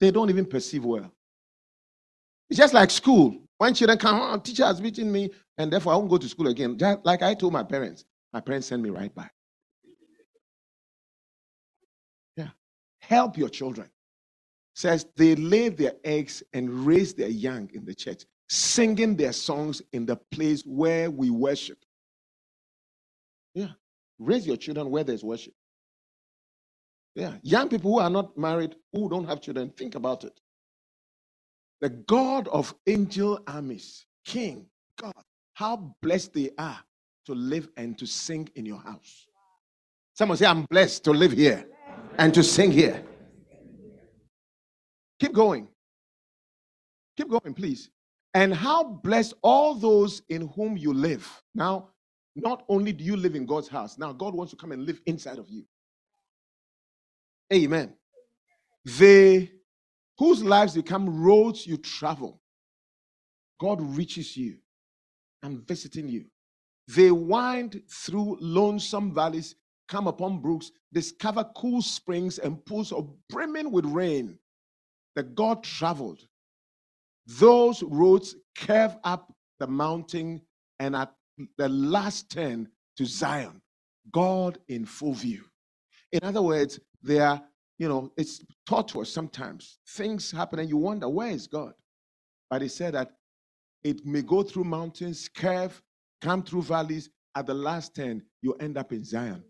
[0.00, 1.10] They don't even perceive well.
[2.50, 3.38] It's just like school.
[3.58, 6.48] When children come, oh, teacher has beaten me, and therefore I won't go to school
[6.48, 6.76] again.
[6.76, 9.32] Just like I told my parents, my parents sent me right back.
[12.36, 12.48] Yeah.
[13.00, 13.88] Help your children.
[14.74, 19.80] Says they lay their eggs and raise their young in the church, singing their songs
[19.92, 21.78] in the place where we worship.
[23.54, 23.68] Yeah.
[24.18, 25.54] Raise your children where there's worship.
[27.14, 27.34] Yeah.
[27.42, 30.40] Young people who are not married, who don't have children, think about it.
[31.80, 34.66] The God of angel armies, King,
[35.00, 35.14] God,
[35.54, 36.78] how blessed they are
[37.26, 39.26] to live and to sing in your house.
[40.14, 41.66] Someone say, I'm blessed to live here
[42.18, 43.04] and to sing here.
[45.20, 45.68] Keep going.
[47.16, 47.90] Keep going, please.
[48.34, 51.42] And how blessed all those in whom you live.
[51.54, 51.90] Now,
[52.34, 55.00] not only do you live in God's house, now God wants to come and live
[55.06, 55.64] inside of you.
[57.52, 57.94] Amen.
[58.84, 59.52] They
[60.18, 62.40] whose lives become roads you travel.
[63.60, 64.58] God reaches you
[65.42, 66.26] and visiting you.
[66.88, 69.56] They wind through lonesome valleys,
[69.88, 74.38] come upon brooks, discover cool springs and pools of brimming with rain.
[75.16, 76.20] that God traveled.
[77.26, 80.42] Those roads curve up the mountain
[80.80, 81.12] and at
[81.58, 82.68] the last turn
[82.98, 83.62] to Zion.
[84.12, 85.44] God in full view.
[86.12, 87.42] In other words, they are,
[87.78, 89.78] you know, it's taught to us sometimes.
[89.90, 91.74] Things happen and you wonder, where is God?
[92.50, 93.12] But he said that
[93.84, 95.80] it may go through mountains, curve,
[96.20, 97.10] come through valleys.
[97.36, 99.44] At the last turn, you end up in Zion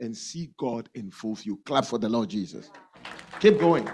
[0.00, 1.60] and see God in full view.
[1.66, 2.70] Clap for the Lord Jesus.
[3.40, 3.88] Keep going.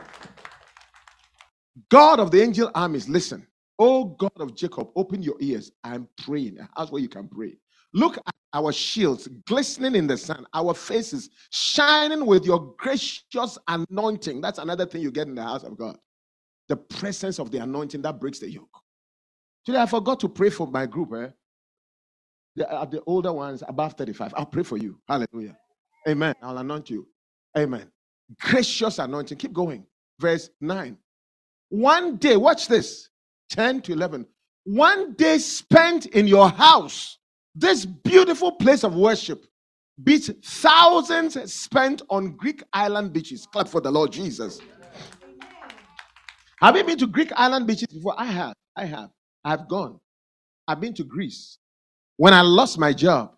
[1.90, 3.46] God of the angel armies, listen.
[3.78, 5.72] Oh God of Jacob, open your ears.
[5.84, 6.58] I'm praying.
[6.76, 7.58] House where you can pray.
[7.94, 14.40] Look at our shields glistening in the sun, our faces shining with your gracious anointing.
[14.40, 15.96] That's another thing you get in the house of God.
[16.68, 18.68] The presence of the anointing that breaks the yoke.
[19.64, 21.12] Today, I forgot to pray for my group.
[21.14, 21.28] Eh?
[22.56, 24.34] The, uh, the older ones above 35.
[24.36, 24.98] I'll pray for you.
[25.08, 25.56] Hallelujah.
[26.08, 26.34] Amen.
[26.42, 27.06] I'll anoint you.
[27.56, 27.90] Amen.
[28.40, 29.38] Gracious anointing.
[29.38, 29.86] Keep going.
[30.18, 30.96] Verse 9.
[31.70, 33.10] One day, watch this
[33.50, 34.26] 10 to 11.
[34.64, 37.17] One day spent in your house,
[37.58, 39.44] this beautiful place of worship,
[40.02, 43.46] beats thousands spent on Greek island beaches.
[43.52, 44.60] Clap for the Lord Jesus.
[46.60, 48.14] Have you been to Greek island beaches before?
[48.16, 48.54] I have.
[48.76, 49.10] I have.
[49.44, 49.98] I've gone.
[50.66, 51.58] I've been to Greece.
[52.16, 53.32] When I lost my job,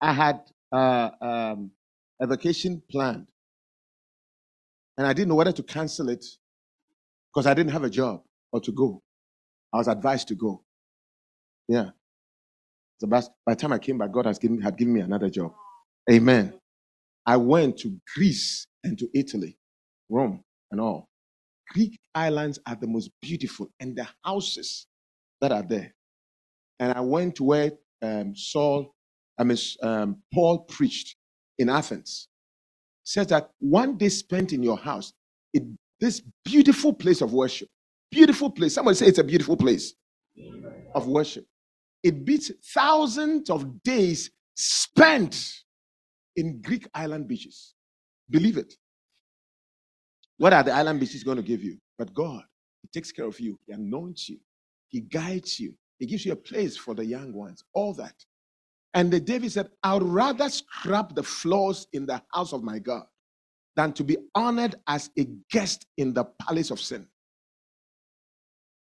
[0.00, 0.40] I had
[0.72, 1.70] uh, um,
[2.20, 3.26] a vacation planned.
[4.96, 6.24] And I didn't know whether to cancel it
[7.32, 9.00] because I didn't have a job or to go.
[9.72, 10.62] I was advised to go.
[11.68, 11.90] Yeah.
[13.00, 15.52] So by the time I came back, God has given, had given me another job.
[16.10, 16.54] Amen.
[17.26, 19.58] I went to Greece and to Italy,
[20.10, 20.42] Rome,
[20.72, 21.08] and all.
[21.70, 24.86] Greek islands are the most beautiful, and the houses
[25.40, 25.94] that are there.
[26.80, 27.72] And I went to where
[28.02, 28.92] um, Saul,
[29.38, 31.16] I mean, um, Paul preached
[31.58, 32.28] in Athens.
[33.04, 35.12] Says that one day spent in your house,
[35.54, 35.62] it,
[36.00, 37.68] this beautiful place of worship,
[38.10, 38.74] beautiful place.
[38.74, 39.94] Somebody say it's a beautiful place
[40.94, 41.46] of worship.
[42.08, 45.52] It beats thousands of days spent
[46.36, 47.74] in Greek island beaches.
[48.30, 48.72] Believe it.
[50.38, 51.76] What are the island beaches going to give you?
[51.98, 52.44] But God,
[52.80, 53.58] He takes care of you.
[53.66, 54.38] He anoints you.
[54.88, 55.74] He guides you.
[55.98, 57.62] He gives you a place for the young ones.
[57.74, 58.14] All that.
[58.94, 63.04] And the David said, I'd rather scrap the floors in the house of my God
[63.76, 67.06] than to be honored as a guest in the palace of sin.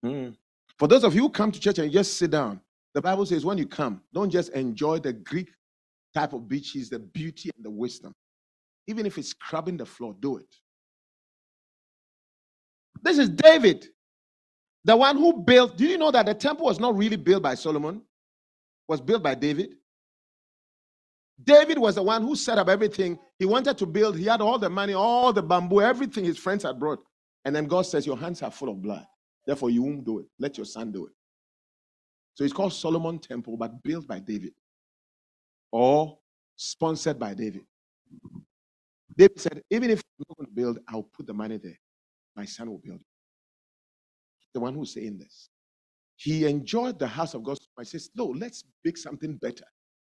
[0.05, 0.37] Mm.
[0.77, 2.61] For those of you who come to church and just sit down,
[2.95, 5.51] the Bible says when you come, don't just enjoy the Greek
[6.15, 8.13] type of beaches, the beauty and the wisdom.
[8.87, 10.55] Even if it's scrubbing the floor, do it.
[13.03, 13.87] This is David,
[14.85, 15.77] the one who built.
[15.77, 17.97] Do you know that the temple was not really built by Solomon?
[17.97, 18.03] It
[18.89, 19.75] was built by David.
[21.43, 23.19] David was the one who set up everything.
[23.39, 26.63] He wanted to build, he had all the money, all the bamboo, everything his friends
[26.65, 27.01] had brought.
[27.45, 29.07] And then God says, Your hands are full of blood.
[29.47, 30.27] Therefore, you won't do it.
[30.39, 31.13] Let your son do it.
[32.35, 34.53] So it's called Solomon Temple, but built by David
[35.71, 36.19] or
[36.57, 37.63] sponsored by David.
[39.17, 41.79] David said, Even if I'm not going to build, I'll put the money there.
[42.37, 43.07] My son will build it.
[44.55, 45.49] The one who's saying this.
[46.17, 47.59] He enjoyed the house of God.
[47.79, 49.65] I says, No, let's make something better.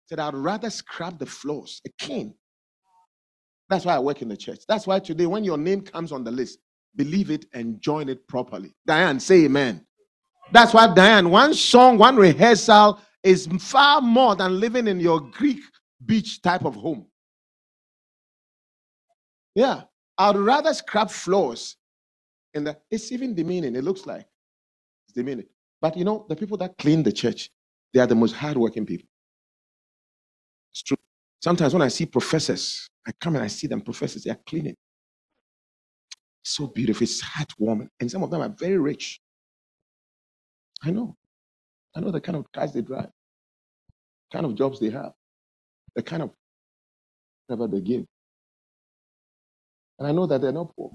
[0.07, 2.33] Said, I'd rather scrub the floors, a king.
[3.69, 4.59] That's why I work in the church.
[4.67, 6.59] That's why today, when your name comes on the list,
[6.95, 8.75] believe it and join it properly.
[8.85, 9.85] Diane, say amen.
[10.51, 15.59] That's why, Diane, one song, one rehearsal is far more than living in your Greek
[16.05, 17.07] beach type of home.
[19.55, 19.83] Yeah,
[20.17, 21.77] I'd rather scrub floors.
[22.53, 24.25] And it's even demeaning, it looks like.
[25.07, 25.47] It's demeaning.
[25.81, 27.49] But you know, the people that clean the church,
[27.93, 29.07] they are the most hardworking people.
[30.71, 30.97] It's true.
[31.43, 34.75] Sometimes when I see professors, I come and I see them, professors, they are cleaning.
[36.43, 37.89] So beautiful, it's heartwarming.
[37.99, 39.19] And some of them are very rich.
[40.83, 41.15] I know.
[41.95, 43.09] I know the kind of cars they drive,
[44.31, 45.13] kind of jobs they have,
[45.95, 46.31] the kind of
[47.47, 48.05] whatever they give.
[49.99, 50.91] And I know that they're not poor.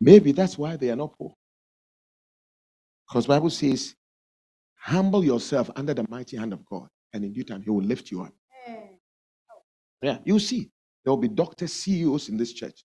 [0.00, 1.34] Maybe that's why they are not poor.
[3.08, 3.94] Because Bible says,
[4.76, 8.10] humble yourself under the mighty hand of God, and in due time he will lift
[8.10, 8.32] you up.
[10.02, 10.70] Yeah, you see,
[11.04, 12.84] there will be doctors, CEOs in this church.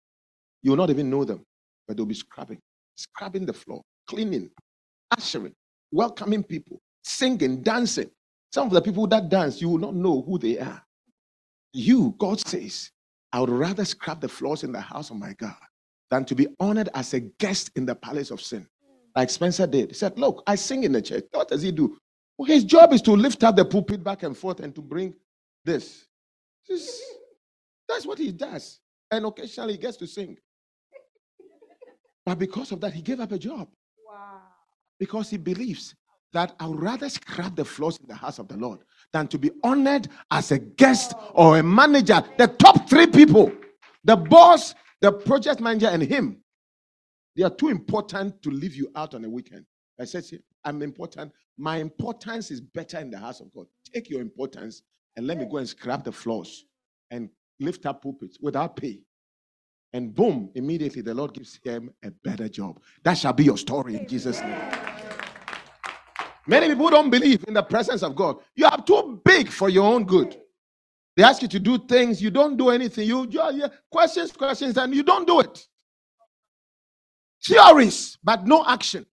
[0.61, 1.43] You will not even know them,
[1.88, 2.59] but they'll be scrubbing,
[2.95, 4.49] scrubbing the floor, cleaning,
[5.18, 5.53] ushering,
[5.92, 8.10] welcoming people, singing, dancing.
[8.54, 10.84] Some of the people that dance, you will not know who they are.
[11.74, 12.92] You, God says,
[13.34, 15.56] I would rather scrub the floors in the house of my God
[16.12, 18.68] than to be honored as a guest in the palace of sin.
[19.16, 19.90] Like Spencer did.
[19.90, 21.26] He said, Look, I sing in the church.
[21.32, 21.98] What does he do?
[22.38, 25.14] Well, his job is to lift up the pulpit back and forth and to bring
[25.66, 26.06] this.
[26.68, 27.02] This-
[27.90, 28.80] That's what he does.
[29.12, 30.38] And occasionally he gets to sing.
[32.26, 33.70] But because of that, he gave up a job.
[35.00, 35.96] Because he believes
[36.34, 38.80] that I would rather scrub the floors in the house of the Lord
[39.14, 42.22] than to be honored as a guest or a manager.
[42.38, 43.52] The top three people,
[44.04, 46.41] the boss, the project manager, and him,
[47.36, 49.66] they are too important to leave you out on a weekend.
[50.00, 51.32] I said, "See, I'm important.
[51.58, 53.68] My importance is better in the house of God.
[53.93, 54.82] Take your importance
[55.16, 56.66] and let me go and scrub the floors
[57.12, 57.30] and
[57.60, 59.00] lift up pulpits without pay.
[59.93, 62.82] And boom, immediately the Lord gives him a better job.
[63.04, 64.85] That shall be your story in Jesus' name.
[66.48, 68.38] Many people don't believe in the presence of God.
[68.56, 70.38] You are too big for your own good.
[71.18, 73.08] They ask you to do things, you don't do anything.
[73.08, 75.66] You, are- yeah, questions, questions, and you don't do it.
[77.46, 79.06] Theories, but no action.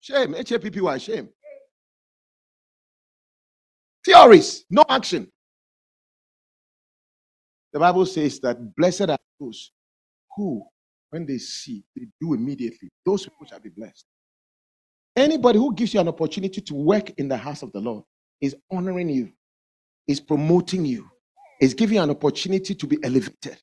[0.00, 0.34] Shame.
[0.34, 1.28] H A P P Y, shame.
[4.04, 5.28] Theories, no action.
[7.72, 9.72] The Bible says that blessed are those
[10.36, 10.64] who,
[11.10, 12.90] when they see, they do immediately.
[13.06, 14.06] Those people shall be blessed.
[15.18, 18.04] Anybody who gives you an opportunity to work in the house of the Lord
[18.40, 19.32] is honoring you,
[20.06, 21.08] is promoting you,
[21.60, 23.60] is giving you an opportunity to be elevated.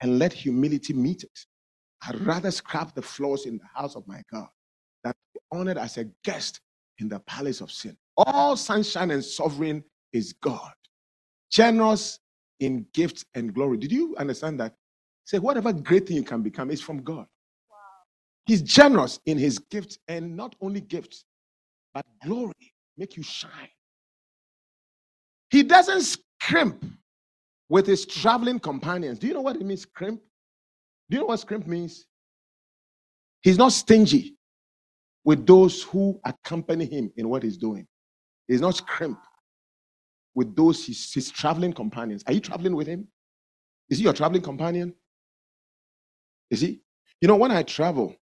[0.00, 1.38] And let humility meet it.
[2.06, 4.48] I'd rather scrap the floors in the house of my God
[5.04, 6.60] than be honored as a guest
[6.98, 7.96] in the palace of sin.
[8.16, 10.72] All sunshine and sovereign is God,
[11.52, 12.18] generous
[12.58, 13.76] in gifts and glory.
[13.76, 14.74] Did you understand that?
[15.24, 17.26] Say, whatever great thing you can become is from God.
[18.46, 21.24] He's generous in his gifts, and not only gifts,
[21.94, 23.68] but glory make you shine.
[25.50, 26.84] He doesn't scrimp
[27.68, 29.18] with his traveling companions.
[29.18, 30.20] Do you know what it means, scrimp?
[31.08, 32.06] Do you know what scrimp means?
[33.42, 34.36] He's not stingy
[35.24, 37.86] with those who accompany him in what he's doing.
[38.46, 39.18] He's not scrimp
[40.34, 42.22] with those his, his traveling companions.
[42.26, 43.08] Are you traveling with him?
[43.88, 44.94] Is he your traveling companion?
[46.50, 46.82] Is he?
[47.20, 48.14] You know, when I travel,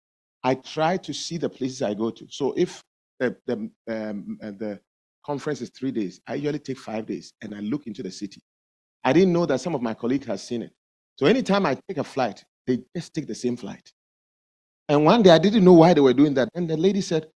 [0.43, 2.27] I try to see the places I go to.
[2.29, 2.83] So if
[3.19, 4.79] the the um, uh, the
[5.25, 8.41] conference is three days, I usually take five days and I look into the city.
[9.03, 10.71] I didn't know that some of my colleagues have seen it.
[11.17, 13.91] So anytime I take a flight, they just take the same flight.
[14.89, 16.49] And one day I didn't know why they were doing that.
[16.53, 17.27] And the lady said,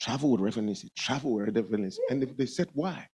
[0.00, 3.06] travel with Reverend travel with Reverend And they said, why?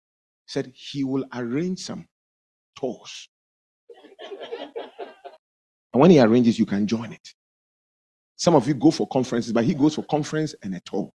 [0.46, 2.06] Said he will arrange some
[2.76, 3.28] tours.
[5.92, 7.34] and when he arranges, you can join it.
[8.44, 11.10] Some of you go for conferences, but he goes for conference and a tour.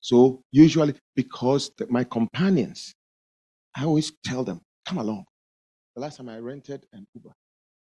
[0.00, 2.94] So usually, because the- my companions,
[3.74, 5.24] I always tell them, come along.
[5.94, 7.32] The last time I rented an Uber,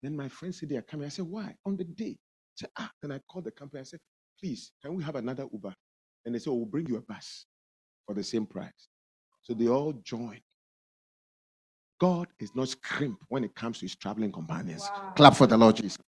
[0.00, 1.06] then my friends said they are coming.
[1.06, 1.56] I said, why?
[1.66, 2.16] On the day.
[2.16, 2.92] I said, ah.
[3.02, 3.80] Then I called the company.
[3.80, 3.98] I said,
[4.40, 5.74] please, can we have another Uber?
[6.24, 7.46] And they said, oh, we'll bring you a bus
[8.06, 8.88] for the same price.
[9.42, 10.42] So they all joined.
[12.00, 14.88] God is not scrimp when it comes to his traveling companions.
[15.16, 15.98] Clap for the Lord Jesus.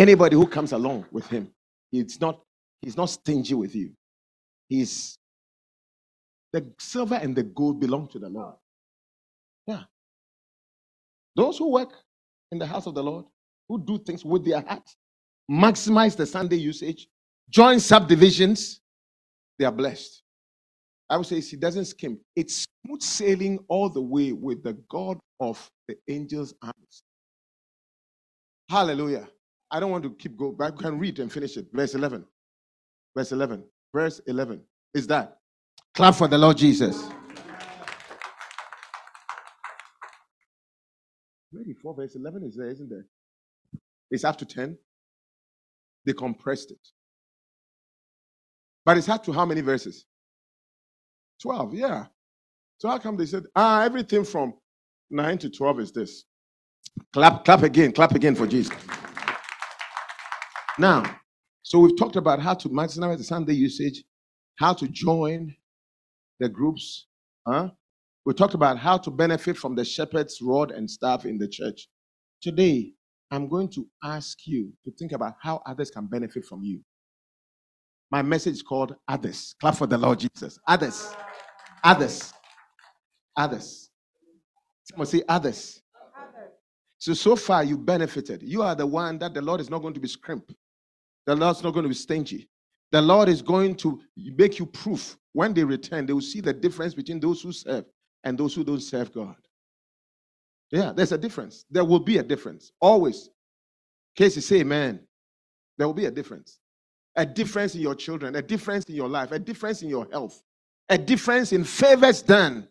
[0.00, 1.52] Anybody who comes along with him,
[1.90, 2.40] he's not,
[2.80, 3.90] he's not stingy with you.
[4.66, 5.18] He's
[6.54, 8.54] the silver and the gold belong to the Lord.
[9.66, 9.82] Yeah.
[11.36, 11.92] Those who work
[12.50, 13.26] in the house of the Lord,
[13.68, 14.88] who do things with their heart,
[15.50, 17.06] maximize the Sunday usage,
[17.50, 18.80] join subdivisions,
[19.58, 20.22] they are blessed.
[21.10, 22.18] I would say it doesn't skim.
[22.34, 27.02] It's smooth sailing all the way with the God of the angels' arms.
[28.70, 29.28] Hallelujah.
[29.70, 31.66] I don't want to keep going, but I can read and finish it.
[31.72, 32.24] Verse 11.
[33.16, 33.64] Verse 11.
[33.94, 34.60] Verse 11
[34.94, 35.38] is that.
[35.94, 37.08] Clap for the Lord Jesus.
[41.52, 43.06] Ready for verse 11 is there, isn't there?
[44.10, 44.78] It's to 10.
[46.04, 46.88] They compressed it.
[48.84, 50.06] But it's up to how many verses?
[51.42, 52.06] 12, yeah.
[52.78, 54.54] So how come they said, ah, everything from
[55.10, 56.24] 9 to 12 is this?
[57.12, 58.74] Clap, clap again, clap again for Jesus.
[60.80, 61.20] Now,
[61.62, 64.02] so we've talked about how to maximize the Sunday usage,
[64.58, 65.54] how to join
[66.38, 67.06] the groups.
[67.46, 67.68] Huh?
[68.24, 71.86] We talked about how to benefit from the shepherd's rod and staff in the church.
[72.40, 72.94] Today,
[73.30, 76.80] I'm going to ask you to think about how others can benefit from you.
[78.10, 79.56] My message is called Others.
[79.60, 80.58] Clap for the Lord Jesus.
[80.66, 81.14] Others.
[81.84, 82.32] Others.
[83.36, 83.90] Others.
[84.84, 85.82] Someone say others.
[86.96, 88.42] So, so far you benefited.
[88.42, 90.50] You are the one that the Lord is not going to be scrimp.
[91.30, 92.48] The Lord's not going to be stingy.
[92.90, 95.16] The Lord is going to make you proof.
[95.32, 97.84] When they return, they will see the difference between those who serve
[98.24, 99.36] and those who don't serve God.
[100.72, 101.64] Yeah, there's a difference.
[101.70, 102.72] There will be a difference.
[102.80, 103.30] Always.
[104.16, 105.06] Casey, say amen.
[105.78, 106.58] There will be a difference.
[107.14, 110.42] A difference in your children, a difference in your life, a difference in your health,
[110.88, 112.66] a difference in favors done.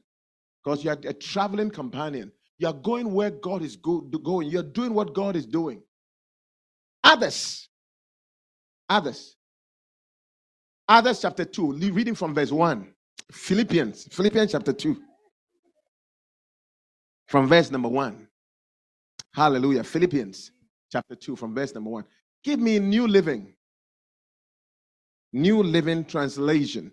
[0.61, 2.29] Because you are a traveling companion.
[2.57, 4.49] You are going where God is go- going.
[4.49, 5.81] You're doing what God is doing.
[7.05, 7.68] Others.
[8.89, 9.35] Others.
[10.87, 12.93] Others chapter 2, reading from verse 1.
[13.31, 14.97] Philippians, Philippians chapter 2.
[17.27, 18.27] From verse number 1.
[19.33, 19.83] Hallelujah.
[19.83, 20.51] Philippians
[20.91, 22.05] chapter 2, from verse number 1.
[22.43, 23.53] Give me new living.
[25.31, 26.91] New living translation.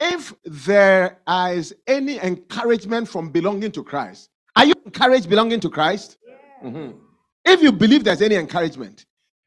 [0.00, 6.16] If there is any encouragement from belonging to Christ, are you encouraged belonging to Christ?
[6.62, 6.98] Mhm.
[7.44, 9.04] If you believe there's any encouragement,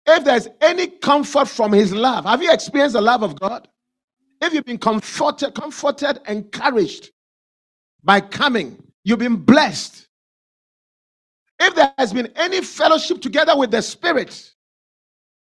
[0.07, 3.67] if there's any comfort from his love, have you experienced the love of God?
[4.41, 7.11] If you've been comforted, comforted, encouraged
[8.03, 10.07] by coming, you've been blessed.
[11.59, 14.51] If there has been any fellowship together with the Spirit,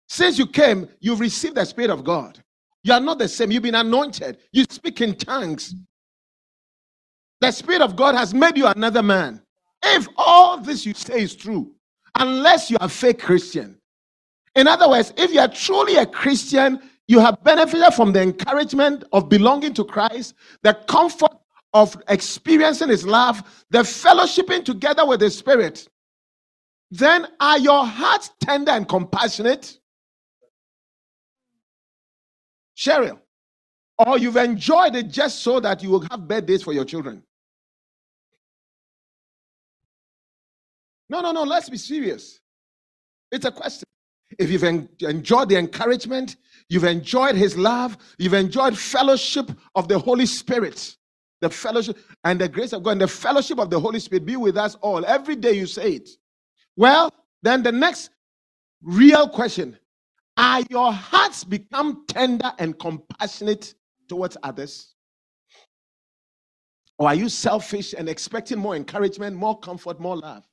[0.10, 2.40] since you came, you've received the Spirit of God.
[2.84, 3.52] You are not the same.
[3.52, 4.40] You've been anointed.
[4.52, 5.76] You speak in tongues.
[7.42, 9.42] The Spirit of God has made you another man.
[9.84, 11.74] If all this you say is true,
[12.20, 13.81] unless you are a fake Christian,
[14.56, 19.04] in other words, if you are truly a Christian, you have benefited from the encouragement
[19.12, 21.32] of belonging to Christ, the comfort
[21.74, 25.88] of experiencing His love, the fellowshipping together with the Spirit.
[26.90, 29.80] Then are your hearts tender and compassionate?
[32.76, 33.20] Cheryl,
[33.98, 37.24] or you've enjoyed it just so that you will have birthdays for your children?
[41.10, 42.40] No, no, no, let's be serious.
[43.32, 43.86] It's a question.
[44.40, 46.38] If you've en- enjoyed the encouragement,
[46.70, 50.98] you've enjoyed his love, you've enjoyed fellowship of the Holy Spirit,
[51.42, 54.38] the fellowship and the grace of God, and the fellowship of the Holy Spirit be
[54.38, 55.06] with us all.
[55.06, 56.10] Every day you say it.
[56.78, 57.12] Well,
[57.44, 58.12] then the next
[58.84, 59.78] real question
[60.38, 63.76] are your hearts become tender and compassionate
[64.10, 64.96] towards others?
[67.00, 70.46] Or are you selfish and expecting more encouragement, more comfort, more love?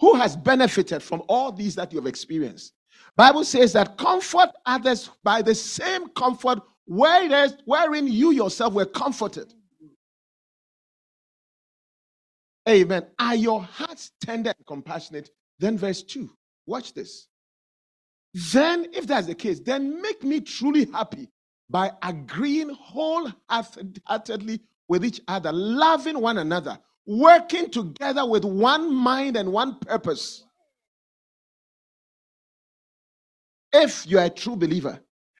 [0.00, 2.74] Who has benefited from all these that you have experienced?
[3.16, 9.54] Bible says that comfort others by the same comfort wherein you yourself were comforted.
[12.68, 13.06] Amen.
[13.18, 15.30] Are your hearts tender and compassionate?
[15.58, 16.28] Then, verse 2.
[16.66, 17.28] Watch this.
[18.34, 21.30] Then, if that's the case, then make me truly happy
[21.70, 29.52] by agreeing wholeheartedly with each other, loving one another, working together with one mind and
[29.52, 30.44] one purpose.
[33.72, 34.98] If you are a true believer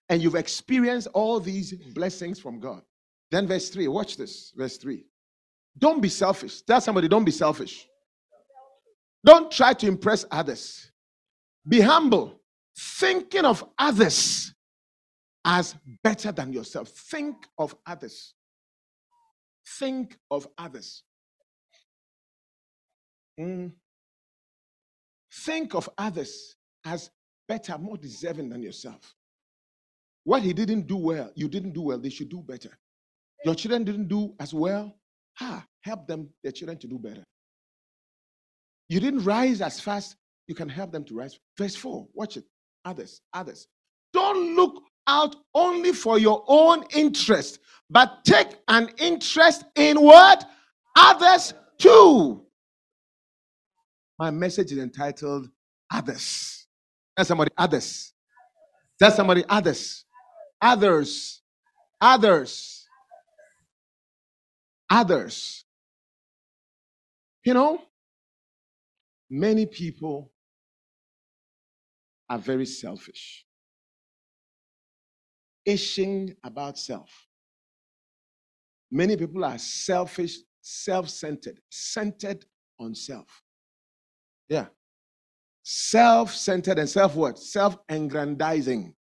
[0.09, 2.83] and you've experienced all these blessings from God,
[3.31, 4.53] then verse 3, watch this.
[4.57, 5.05] Verse 3.
[5.79, 6.63] Don't be selfish.
[6.63, 7.89] Tell somebody, don't be selfish.
[9.25, 10.93] Don't try to impress others.
[11.67, 12.41] Be humble,
[12.79, 14.55] thinking of others
[15.45, 16.89] as better than yourself.
[16.89, 18.35] Think of others.
[19.79, 21.03] Think of others.
[23.39, 23.73] Mm.
[25.33, 27.11] Think of others as
[27.47, 29.15] better, more deserving than yourself.
[30.25, 32.77] What he didn't do well, you didn't do well, they should do better.
[33.45, 34.97] Your children didn't do as well,
[35.41, 37.23] ah, help them, their children to do better.
[38.89, 40.17] You didn't rise as fast,
[40.49, 41.39] you can help them to rise.
[41.59, 42.45] Verse 4, watch it.
[42.85, 43.67] Others, others.
[44.13, 47.59] Don't look out only for your own interest,
[47.91, 50.49] but take an interest in what?
[50.97, 52.46] Others too.
[54.19, 55.49] My message is entitled
[55.93, 56.67] Others.
[57.17, 58.13] Tell somebody, others.
[58.99, 60.05] Tell somebody, others.
[60.61, 61.43] Others.
[62.01, 62.87] Others.
[64.91, 65.65] Others.
[67.45, 67.81] You know,
[69.31, 70.33] many people
[72.29, 73.47] are very selfish,
[75.65, 77.11] itching about self.
[78.91, 82.45] Many people are selfish, self centered, centered
[82.81, 83.43] on self.
[84.49, 84.67] Yeah.
[85.65, 87.39] Self centered and self what?
[87.39, 88.95] Self aggrandizing,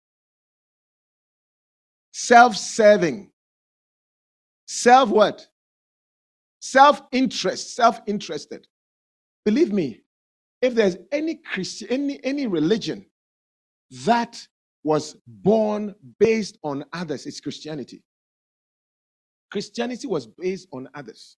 [4.65, 5.47] self what?
[6.61, 8.67] Self interest, self interested.
[9.45, 10.01] Believe me,
[10.61, 13.05] if there's any Christian, any, any religion
[14.05, 14.47] that
[14.83, 18.03] was born based on others, it's Christianity.
[19.51, 21.37] Christianity was based on others.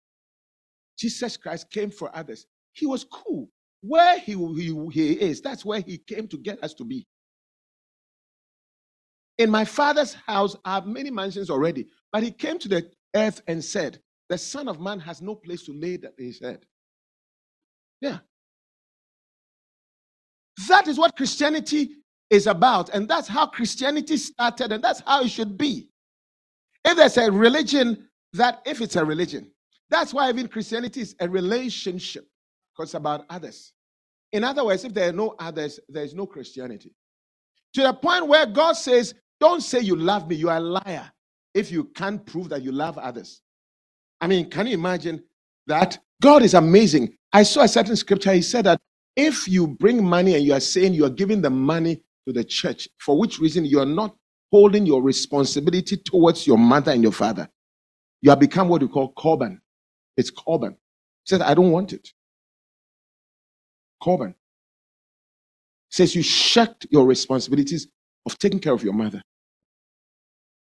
[0.98, 2.46] Jesus Christ came for others.
[2.74, 3.50] He was cool.
[3.88, 7.08] Where he, he, he is, that's where he came to get us to be.
[9.38, 13.42] In my father's house, I have many mansions already, but he came to the earth
[13.48, 16.66] and said, The Son of Man has no place to lay his head.
[18.02, 18.18] Yeah.
[20.68, 21.92] That is what Christianity
[22.30, 22.90] is about.
[22.90, 25.90] And that's how Christianity started, and that's how it should be.
[26.84, 29.52] If there's a religion that, if it's a religion,
[29.90, 32.28] that's why even Christianity is a relationship,
[32.76, 33.72] because it's about others.
[34.32, 36.94] In other words, if there are no others, there is no Christianity.
[37.74, 41.12] To the point where God says, Don't say you love me, you are a liar
[41.54, 43.42] if you can't prove that you love others.
[44.22, 45.24] I mean, can you imagine
[45.68, 45.98] that?
[46.22, 47.14] God is amazing.
[47.34, 48.80] I saw a certain scripture, he said that
[49.16, 52.44] if you bring money and you are saying you are giving the money to the
[52.44, 54.16] church, for which reason you are not
[54.52, 57.48] holding your responsibility towards your mother and your father,
[58.22, 59.62] you have become what we call Corban.
[60.16, 60.72] It's Corban.
[60.72, 62.10] He said, I don't want it.
[64.02, 64.36] Corban
[65.90, 67.88] says you shirked your responsibilities
[68.26, 69.22] of taking care of your mother.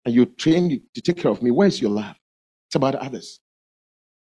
[0.05, 1.51] And you trained to take care of me.
[1.51, 2.15] Where's your love?
[2.67, 3.39] It's about others.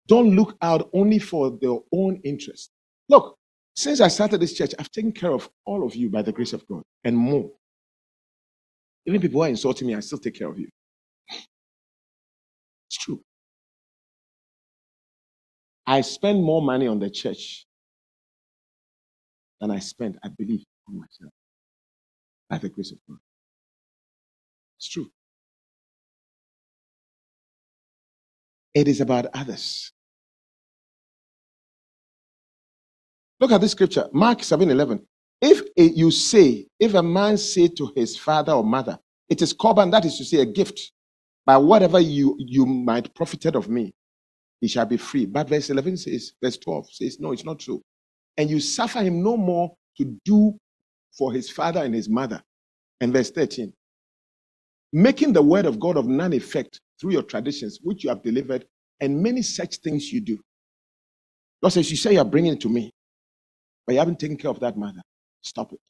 [0.06, 2.70] Don't look out only for their own interest.
[3.08, 3.36] Look,
[3.76, 6.52] since I started this church, I've taken care of all of you by the grace
[6.52, 7.50] of God and more.
[9.06, 10.68] Even people who are insulting me, I still take care of you.
[12.88, 13.22] It's true.
[15.86, 17.66] I spend more money on the church
[19.60, 21.32] than I spend, I believe, on myself
[22.48, 23.18] by the grace of God.
[24.78, 25.10] It's true.
[28.74, 29.92] It is about others.
[33.40, 35.06] Look at this scripture, Mark 7 11.
[35.42, 38.98] If you say, if a man say to his father or mother,
[39.28, 40.92] it is Corban, that is to say, a gift,
[41.46, 43.92] by whatever you, you might profited of me,
[44.60, 45.26] he shall be free.
[45.26, 47.82] But verse 11 says, verse 12 says, no, it's not true.
[48.38, 50.58] And you suffer him no more to do
[51.16, 52.42] for his father and his mother.
[53.00, 53.72] And verse 13,
[54.92, 58.66] making the word of God of none effect through your traditions, which you have delivered,
[59.00, 60.38] and many such things you do.
[61.62, 62.92] God says, You say you're bringing it to me,
[63.86, 65.02] but you haven't taken care of that mother.
[65.42, 65.80] Stop it.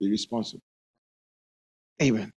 [0.00, 0.62] Be responsible.
[2.02, 2.30] Amen.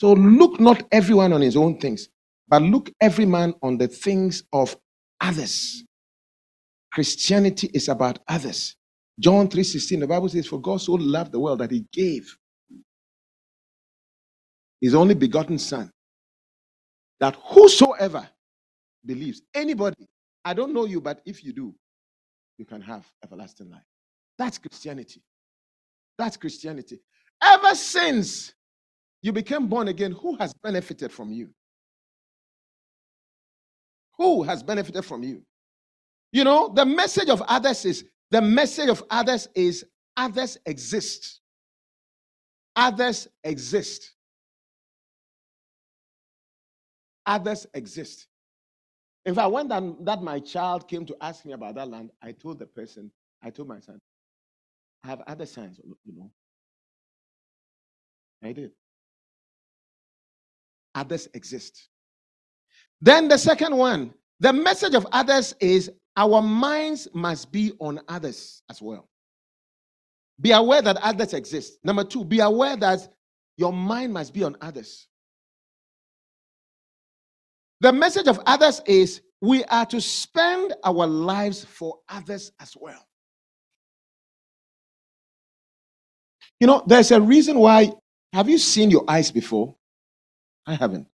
[0.00, 2.08] So look not everyone on his own things,
[2.48, 4.76] but look every man on the things of
[5.20, 5.84] others.
[6.92, 8.76] Christianity is about others.
[9.18, 12.36] John 3:16, the Bible says, For God so loved the world that he gave
[14.80, 15.92] his only begotten son,
[17.20, 18.28] that whosoever
[19.04, 20.06] believes, anybody,
[20.44, 21.74] I don't know you, but if you do,
[22.58, 23.82] you can have everlasting life.
[24.38, 25.22] That's Christianity.
[26.16, 27.00] That's Christianity.
[27.42, 28.54] Ever since
[29.22, 31.50] you became born again, who has benefited from you?
[34.18, 35.42] Who has benefited from you?
[36.32, 39.84] You know, the message of others is the message of others is
[40.16, 41.40] others exist.
[42.76, 44.12] Others exist.
[47.26, 48.26] Others exist.
[49.24, 52.32] In fact, when that, that my child came to ask me about that land, I
[52.32, 53.10] told the person,
[53.42, 54.00] I told my son,
[55.04, 56.30] I have other sons, you know.
[58.42, 58.70] I did.
[60.94, 61.88] Others exist.
[63.00, 68.62] Then the second one, the message of others is our minds must be on others
[68.70, 69.08] as well.
[70.40, 71.78] Be aware that others exist.
[71.84, 73.08] Number two, be aware that
[73.56, 75.08] your mind must be on others.
[77.80, 83.06] The message of others is we are to spend our lives for others as well.
[86.60, 87.92] You know, there's a reason why
[88.32, 89.76] Have you seen your eyes before?
[90.66, 91.08] I haven't.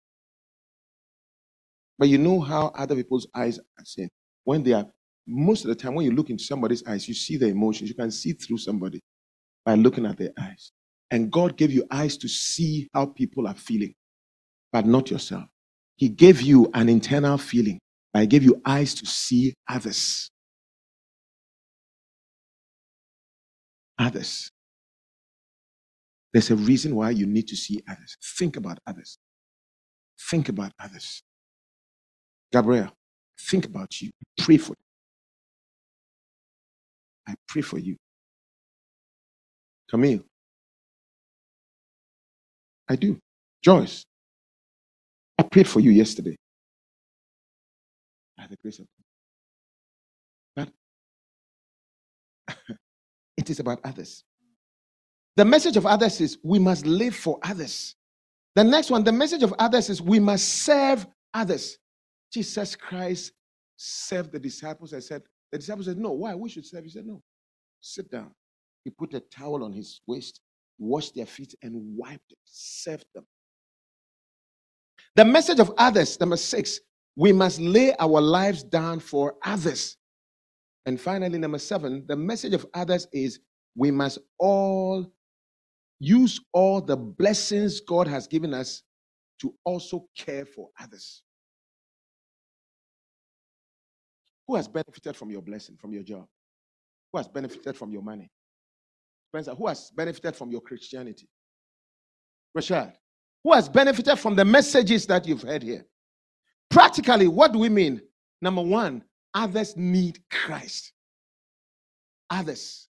[2.00, 4.10] But you know how other people's eyes are seen.
[4.44, 4.86] When they are,
[5.28, 7.90] most of the time, when you look into somebody's eyes, you see the emotions.
[7.90, 9.00] You can see through somebody
[9.66, 10.72] by looking at their eyes.
[11.12, 13.94] And God gave you eyes to see how people are feeling,
[14.72, 15.46] but not yourself.
[15.98, 17.80] He gave you an internal feeling.
[18.14, 20.30] I gave you eyes to see others.
[24.00, 24.52] Others.
[26.34, 28.18] There's a reason why you need to see others.
[28.38, 29.18] Think about others.
[30.30, 31.24] Think about others.
[32.52, 32.92] Gabriel,
[33.50, 34.12] think about you.
[34.40, 34.86] Pray for you.
[37.28, 37.98] I pray for you.
[39.90, 40.24] Camille,
[42.90, 43.20] I do.
[43.64, 44.06] Joyce,
[45.38, 46.38] I prayed for you yesterday.
[48.38, 48.88] By the grace of
[50.58, 50.72] God.
[52.48, 52.58] But
[53.38, 54.24] it is about others.
[55.38, 57.96] The message of others is we must live for others.
[58.56, 61.78] The next one, the message of others is we must serve others.
[62.32, 63.34] Jesus Christ
[63.78, 64.94] served the disciples.
[64.94, 66.34] I said, the disciples said, No, why?
[66.36, 66.84] We should serve.
[66.84, 67.22] He said, No,
[67.82, 68.32] sit down.
[68.84, 70.40] He put a towel on his waist,
[70.80, 73.26] washed their feet, and wiped it, served them.
[75.16, 76.80] The message of others, number six,
[77.16, 79.98] we must lay our lives down for others.
[80.86, 83.40] And finally, number seven, the message of others is
[83.76, 85.12] we must all
[86.00, 88.84] use all the blessings God has given us
[89.42, 91.24] to also care for others.
[94.52, 96.28] Who has benefited from your blessing, from your job?
[97.14, 98.30] Who has benefited from your money?
[99.30, 101.30] Spencer, who has benefited from your Christianity?
[102.58, 102.92] Rashad,
[103.46, 105.86] who has benefited from the messages that you've heard here?
[106.70, 108.02] Practically, what do we mean?
[108.42, 110.92] Number one, others need Christ.
[112.30, 112.90] Others.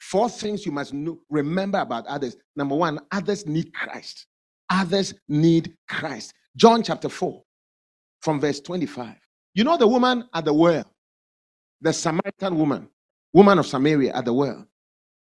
[0.00, 2.36] Four things you must know, remember about others.
[2.54, 4.26] Number one, others need Christ.
[4.68, 6.34] Others need Christ.
[6.54, 7.42] John chapter 4,
[8.20, 9.14] from verse 25.
[9.54, 10.84] You know the woman at the well,
[11.80, 12.88] the Samaritan woman,
[13.32, 14.66] woman of Samaria at the well.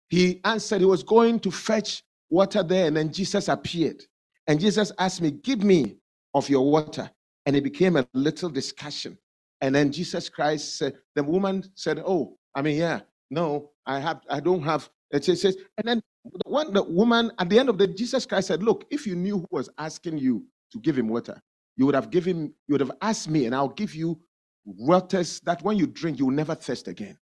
[0.09, 4.03] He answered, he was going to fetch water there, and then Jesus appeared.
[4.47, 5.97] And Jesus asked me, Give me
[6.34, 7.11] of your water.
[7.47, 9.18] And it became a little discussion.
[9.61, 14.20] And then Jesus Christ said, The woman said, Oh, I mean, yeah, no, I have,
[14.28, 14.88] I don't have.
[15.11, 15.45] It says,
[15.78, 16.03] and then
[16.47, 19.38] when the woman at the end of the Jesus Christ said, Look, if you knew
[19.38, 21.40] who was asking you to give him water,
[21.76, 24.20] you would have given, you would have asked me, and I'll give you
[24.65, 27.19] waters that when you drink, you will never thirst again.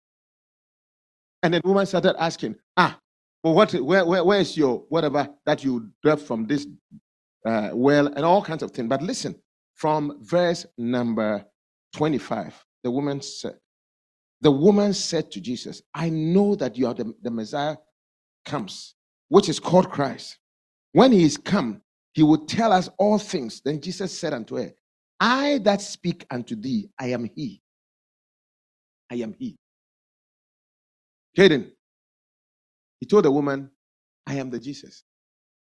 [1.42, 2.98] And then the woman started asking, Ah,
[3.42, 6.66] well, what where, where where's your whatever that you drew from this
[7.46, 8.88] uh, well, and all kinds of things.
[8.88, 9.34] But listen,
[9.74, 11.44] from verse number
[11.94, 13.58] 25, the woman said,
[14.40, 17.76] the woman said to Jesus, I know that you are the, the Messiah
[18.44, 18.94] comes,
[19.28, 20.38] which is called Christ.
[20.92, 21.82] When he is come,
[22.12, 23.60] he will tell us all things.
[23.64, 24.72] Then Jesus said unto her,
[25.20, 27.62] I that speak unto thee, I am he.
[29.10, 29.56] I am he.
[31.38, 31.70] Caden,
[33.00, 33.70] he told the woman,
[34.26, 35.04] I am the Jesus.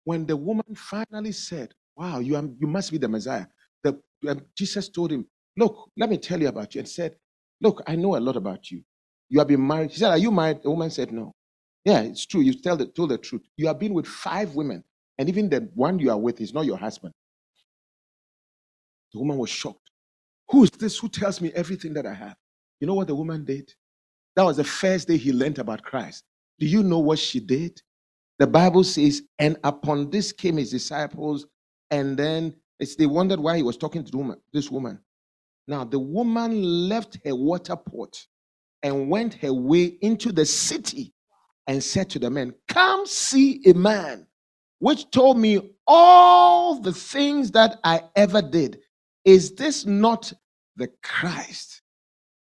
[0.05, 3.45] When the woman finally said, Wow, you, you must be the Messiah,
[3.83, 5.27] the, uh, Jesus told him,
[5.57, 6.79] Look, let me tell you about you.
[6.79, 7.15] And said,
[7.61, 8.83] Look, I know a lot about you.
[9.29, 9.91] You have been married.
[9.91, 10.63] He said, Are you married?
[10.63, 11.33] The woman said, No.
[11.85, 12.41] Yeah, it's true.
[12.41, 13.43] You tell the, told the truth.
[13.57, 14.83] You have been with five women,
[15.17, 17.13] and even the one you are with is not your husband.
[19.13, 19.91] The woman was shocked.
[20.49, 22.35] Who is this who tells me everything that I have?
[22.79, 23.73] You know what the woman did?
[24.35, 26.23] That was the first day he learned about Christ.
[26.59, 27.81] Do you know what she did?
[28.39, 31.47] The Bible says, and upon this came his disciples,
[31.91, 34.99] and then it's, they wondered why he was talking to woman, this woman.
[35.67, 38.17] Now, the woman left her water pot
[38.83, 41.13] and went her way into the city
[41.67, 44.27] and said to the men, Come see a man
[44.79, 48.79] which told me all the things that I ever did.
[49.25, 50.31] Is this not
[50.75, 51.81] the Christ?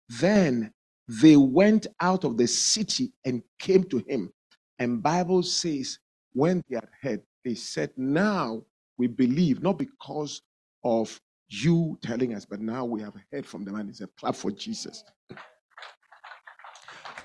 [0.08, 0.72] Then
[1.08, 4.32] they went out of the city and came to him.
[4.78, 5.98] And Bible says,
[6.34, 8.64] when they had heard, they said, Now
[8.98, 10.42] we believe, not because
[10.84, 13.90] of you telling us, but now we have heard from the man.
[13.90, 15.04] It's a clap for Jesus.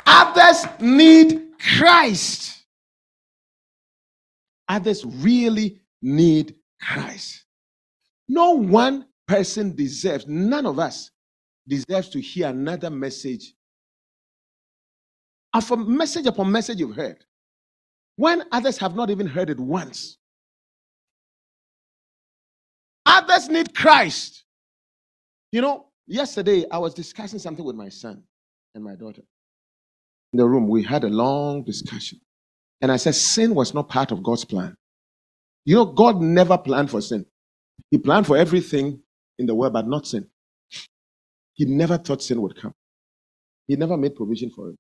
[0.07, 2.65] Others need Christ.
[4.69, 7.45] Others really need Christ.
[8.29, 11.11] No one person deserves, none of us
[11.67, 13.55] deserves to hear another message.
[15.55, 17.25] After message upon message you've heard,
[18.17, 20.19] when others have not even heard it once.
[23.07, 24.45] Others need Christ.
[25.53, 28.23] You know, yesterday I was discussing something with my son
[28.75, 29.23] and my daughter.
[30.33, 32.21] In the room, we had a long discussion.
[32.81, 34.75] And I said, sin was not part of God's plan.
[35.65, 37.25] You know, God never planned for sin.
[37.91, 39.01] He planned for everything
[39.39, 40.27] in the world, but not sin.
[41.55, 42.75] He never thought sin would come.
[43.67, 44.77] He never made provision for it.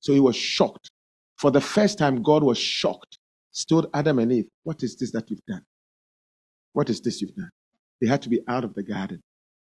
[0.00, 0.90] So he was shocked.
[1.38, 3.18] For the first time, God was shocked.
[3.52, 4.46] Stood Adam and Eve.
[4.64, 5.62] What is this that you've done?
[6.72, 7.50] What is this you've done?
[8.00, 9.20] They had to be out of the garden.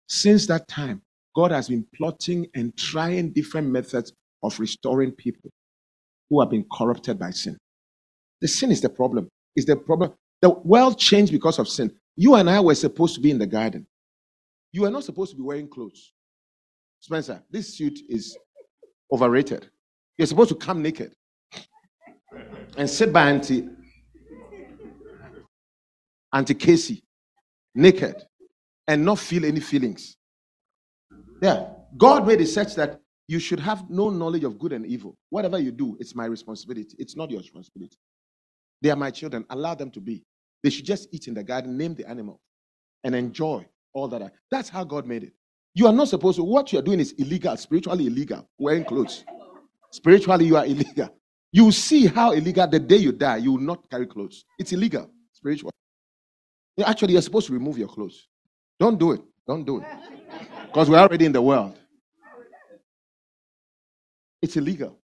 [0.08, 1.02] Since that time,
[1.36, 4.14] God has been plotting and trying different methods
[4.44, 5.50] of restoring people
[6.30, 7.58] who have been corrupted by sin.
[8.42, 9.30] The sin is the problem.
[9.56, 10.14] Is the problem.
[10.42, 11.92] The world changed because of sin.
[12.16, 13.88] You and I were supposed to be in the garden.
[14.74, 16.11] You are not supposed to be wearing clothes.
[16.99, 18.38] Spencer, this suit is
[19.11, 19.69] overrated.
[20.17, 21.13] You're supposed to come naked
[22.76, 23.69] and sit by Auntie,
[26.34, 27.03] Auntie Casey
[27.76, 28.15] naked
[28.88, 30.17] and not feel any feelings.
[31.41, 31.69] Yeah.
[31.95, 35.15] God made it such that you should have no knowledge of good and evil.
[35.30, 36.95] Whatever you do, it's my responsibility.
[36.97, 37.97] It's not your responsibility.
[38.82, 39.45] They are my children.
[39.49, 40.24] Allow them to be.
[40.63, 42.41] They should just eat in the garden, name the animal,
[43.03, 44.22] and enjoy all that.
[44.22, 44.32] Are.
[44.52, 45.34] That's how God made it.
[45.76, 46.44] You are not supposed to.
[46.44, 49.24] What you are doing is illegal, spiritually illegal, wearing clothes.
[49.91, 51.10] Spiritually, you are illegal.
[51.52, 54.46] You see how illegal the day you die, you will not carry clothes.
[54.60, 55.72] It's illegal, spiritual.
[56.84, 58.28] Actually, you're supposed to remove your clothes.
[58.80, 59.22] Don't do it.
[59.48, 59.88] Don't do it.
[60.68, 61.78] Because we're already in the world.
[64.41, 64.98] It's illegal.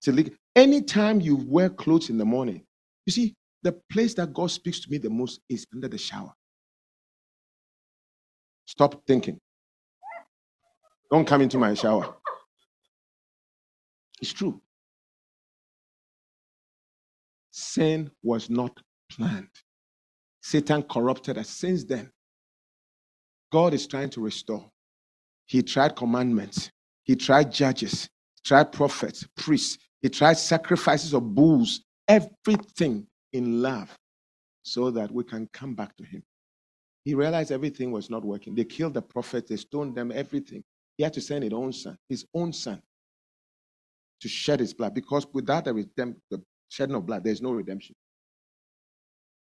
[0.00, 0.34] It's illegal.
[0.56, 2.64] Anytime you wear clothes in the morning,
[3.06, 6.32] you see, the place that God speaks to me the most is under the shower.
[8.66, 9.40] Stop thinking.
[11.10, 12.14] Don't come into my shower.
[14.20, 14.60] It's true.
[17.50, 19.48] Sin was not planned.
[20.42, 22.10] Satan corrupted us since then.
[23.52, 24.68] God is trying to restore.
[25.46, 26.70] He tried commandments,
[27.04, 33.96] he tried judges, he tried prophets, priests, he tried sacrifices of bulls, everything in love,
[34.62, 36.22] so that we can come back to him.
[37.04, 38.54] He realized everything was not working.
[38.54, 40.64] They killed the prophets, they stoned them, everything.
[40.96, 42.82] He had to send his own son, his own son,
[44.20, 47.94] to shed his blood because without the, redemp- the shedding of blood, there's no redemption.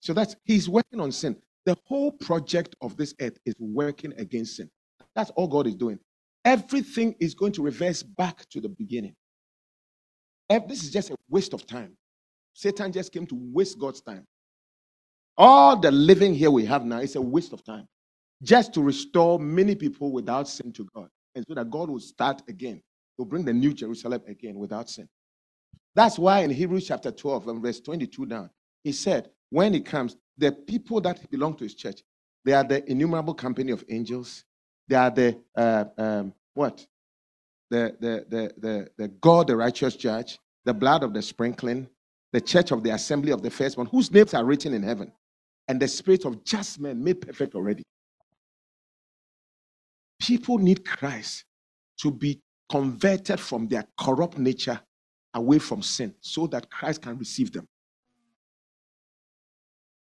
[0.02, 1.38] So that's he's working on sin.
[1.66, 4.70] The whole project of this earth is working against sin.
[5.16, 6.00] That's all God is doing.
[6.46, 9.16] Everything is going to reverse back to the beginning.
[10.68, 11.98] This is just a waste of time.
[12.54, 14.26] Satan just came to waste God's time.
[15.38, 17.88] All the living here we have now is a waste of time.
[18.44, 21.10] Just to restore many people without sin to God.
[21.36, 22.82] And so that God will start again.
[23.18, 25.10] He'll bring the new Jerusalem again without sin.
[25.96, 28.50] That's why in Hebrews chapter 12 and verse 22 down,
[28.84, 32.02] he said, when he comes, the people that belong to his church,
[32.44, 34.44] they are the innumerable company of angels.
[34.88, 36.86] They are the uh, um, what?
[37.72, 41.90] The, the the the the God, the righteous judge, the blood of the sprinkling,
[42.34, 45.12] the church of the assembly of the firstborn, whose names are written in heaven,
[45.68, 47.84] and the spirit of just men made perfect already.
[50.20, 51.43] People need Christ
[52.01, 52.39] to be
[52.70, 54.80] converted from their corrupt nature
[55.34, 57.68] away from sin so that Christ can receive them.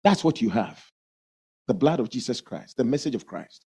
[0.03, 0.83] That's what you have
[1.67, 3.65] the blood of Jesus Christ, the message of Christ.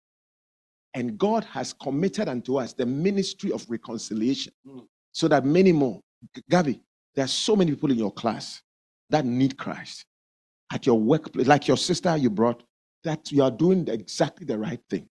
[0.94, 4.80] And God has committed unto us the ministry of reconciliation hmm.
[5.12, 6.00] so that many more.
[6.36, 6.80] G- Gavi,
[7.16, 8.62] there are so many people in your class
[9.10, 10.06] that need Christ.
[10.72, 12.64] At your workplace, like your sister you brought,
[13.04, 15.08] that you are doing exactly the right thing.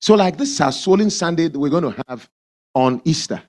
[0.00, 2.28] So, like this Swollen Sunday that we're going to have
[2.74, 3.42] on Easter,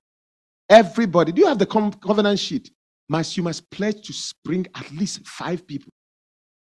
[0.70, 2.72] everybody, do you have the covenant sheet?
[3.10, 4.14] Must you must pledge to
[4.46, 5.92] bring at least five people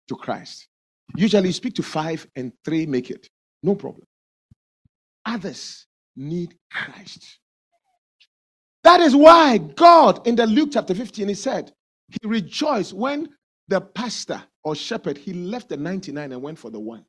[0.08, 0.68] to Christ.
[1.16, 3.28] Usually, you speak to five and three make it.
[3.62, 4.04] No problem.
[5.24, 5.86] Others
[6.16, 7.38] need Christ.
[8.84, 11.72] That is why God, in the Luke chapter 15, he said,
[12.08, 13.28] He rejoiced when
[13.68, 17.04] the pastor or shepherd he left the 99 and went for the one.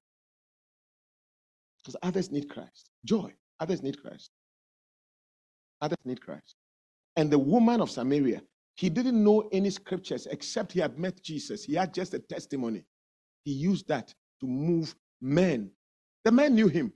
[1.80, 2.90] Because others need Christ.
[3.06, 3.34] Joy.
[3.60, 4.32] Others need Christ.
[5.82, 6.56] Others need Christ.
[7.16, 8.42] And the woman of Samaria,
[8.76, 11.64] he didn't know any scriptures except he had met Jesus.
[11.64, 12.86] He had just a testimony.
[13.44, 15.72] He used that to move men.
[16.26, 16.94] The man knew him.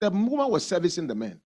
[0.00, 1.40] The woman was servicing the man.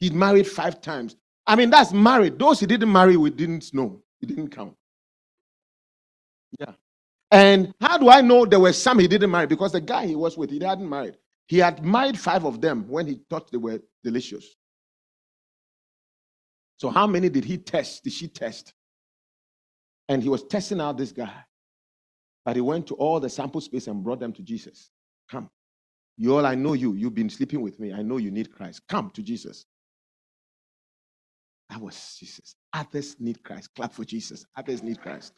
[0.00, 1.16] He'd married five times.
[1.46, 2.38] I mean, that's married.
[2.38, 4.02] Those he didn't marry, we didn't know.
[4.20, 4.74] He didn't count.
[6.58, 6.72] Yeah.
[7.30, 9.46] And how do I know there were some he didn't marry?
[9.46, 11.16] Because the guy he was with, he hadn't married.
[11.46, 14.46] He had married five of them when he thought they were delicious.
[16.78, 18.04] So how many did he test?
[18.04, 18.72] Did she test?
[20.08, 21.44] And he was testing out this guy.
[22.44, 24.90] But he went to all the sample space and brought them to Jesus.
[25.30, 25.50] Come.
[26.16, 26.94] You all, I know you.
[26.94, 27.92] You've been sleeping with me.
[27.92, 28.82] I know you need Christ.
[28.88, 29.66] Come to Jesus.
[31.68, 32.54] That was Jesus.
[32.72, 33.74] Others need Christ.
[33.74, 34.46] Clap for Jesus.
[34.56, 35.34] Others need Christ.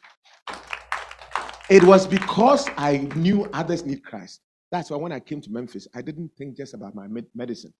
[1.71, 4.41] It was because I knew others need Christ.
[4.71, 7.73] That's why when I came to Memphis, I didn't think just about my med- medicine.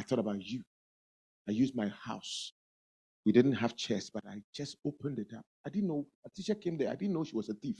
[0.00, 0.62] I thought about you.
[1.48, 2.52] I used my house.
[3.26, 5.44] We didn't have chairs, but I just opened it up.
[5.66, 6.06] I didn't know.
[6.26, 6.90] A teacher came there.
[6.90, 7.76] I didn't know she was a thief.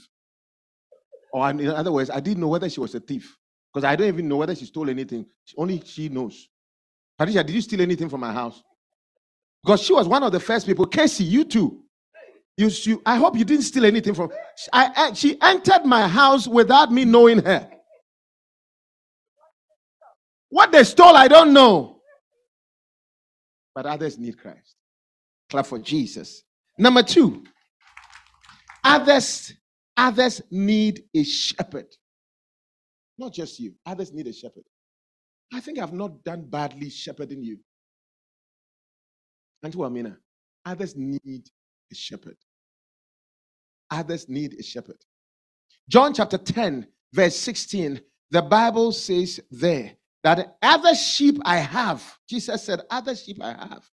[1.33, 3.37] Or in other words, I didn't know whether she was a thief
[3.73, 5.25] because I don't even know whether she stole anything.
[5.57, 6.49] Only she knows.
[7.17, 8.61] Patricia, did you steal anything from my house?
[9.63, 10.85] Because she was one of the first people.
[10.85, 11.82] Casey, you too.
[12.57, 14.31] You, you I hope you didn't steal anything from.
[14.71, 17.69] I, I- she entered my house without me knowing her.
[20.49, 22.01] What they stole, I don't know.
[23.75, 24.75] But others need Christ.
[25.49, 26.43] Clap for Jesus.
[26.77, 27.43] Number two,
[28.83, 29.53] others,
[29.97, 31.87] others need a shepherd.
[33.17, 33.73] Not just you.
[33.85, 34.63] Others need a shepherd.
[35.53, 37.59] I think I've not done badly shepherding you.
[39.63, 40.17] Auntie Wamina,
[40.65, 41.43] others need
[41.93, 42.37] a shepherd.
[43.91, 44.97] Others need a shepherd.
[45.87, 49.91] John chapter 10, verse 16, the Bible says there
[50.23, 53.87] that other sheep I have, Jesus said, other sheep I have,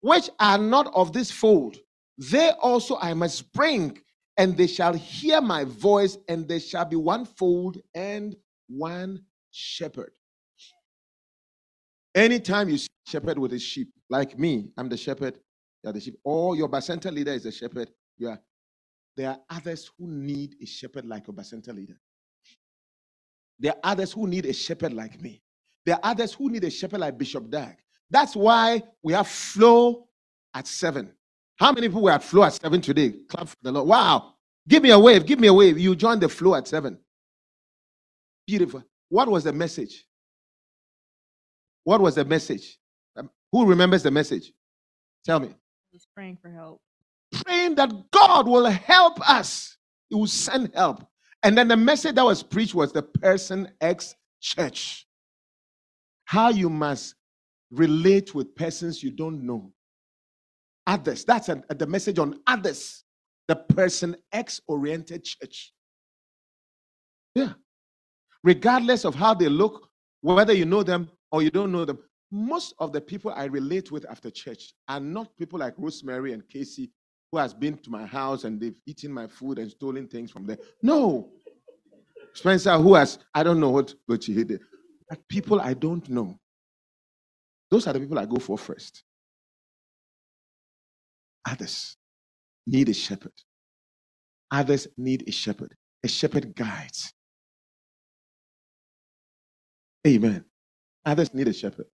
[0.00, 1.76] which are not of this fold,
[2.16, 3.98] they also I must bring,
[4.38, 8.34] and they shall hear my voice, and there shall be one fold and
[8.68, 9.20] one
[9.50, 10.12] shepherd.
[12.14, 15.38] Anytime you shepherd with a sheep, like me, I'm the shepherd,
[15.84, 18.40] you're the sheep, or your Bacenta leader is a shepherd, you are.
[19.16, 22.00] There are others who need a shepherd like your Bacenta leader.
[23.60, 25.42] There are others who need a shepherd like me.
[25.86, 27.76] There are others who need a shepherd like Bishop Dag.
[28.10, 30.08] That's why we have flow
[30.54, 31.12] at seven.
[31.56, 33.14] How many people were at flow at seven today?
[33.28, 33.88] Clap for the Lord.
[33.88, 34.34] Wow.
[34.66, 35.26] Give me a wave.
[35.26, 35.78] Give me a wave.
[35.78, 36.98] You joined the flow at seven.
[38.46, 38.82] Beautiful.
[39.08, 40.06] What was the message?
[41.84, 42.78] What was the message?
[43.16, 44.52] Um, who remembers the message?
[45.24, 45.54] Tell me.
[46.14, 46.80] Praying for help.
[47.44, 49.76] Praying that God will help us.
[50.08, 51.06] He will send help.
[51.42, 55.06] And then the message that was preached was the person X church.
[56.24, 57.14] How you must
[57.70, 59.72] relate with persons you don't know.
[60.86, 61.24] Others.
[61.24, 63.04] That's a- the message on others.
[63.48, 65.72] The person X oriented church.
[67.34, 67.54] Yeah.
[68.42, 69.90] Regardless of how they look,
[70.20, 71.98] whether you know them or you don't know them,
[72.34, 76.46] most of the people I relate with after church are not people like Rosemary and
[76.48, 76.90] Casey
[77.30, 80.44] who has been to my house and they've eaten my food and stolen things from
[80.44, 80.58] there.
[80.82, 81.30] No.
[82.32, 84.60] Spencer, who has, I don't know what, what she hid.
[85.08, 86.36] But people I don't know.
[87.70, 89.04] Those are the people I go for first.
[91.48, 91.96] Others
[92.66, 93.32] need a shepherd.
[94.50, 95.72] Others need a shepherd.
[96.02, 97.12] A shepherd guides.
[100.04, 100.44] Amen.
[101.06, 101.86] Others need a shepherd.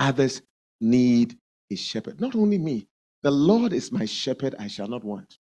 [0.00, 0.42] Others
[0.80, 1.38] need
[1.72, 2.20] a shepherd.
[2.20, 2.88] Not only me.
[3.24, 5.38] The Lord is my shepherd, I shall not want.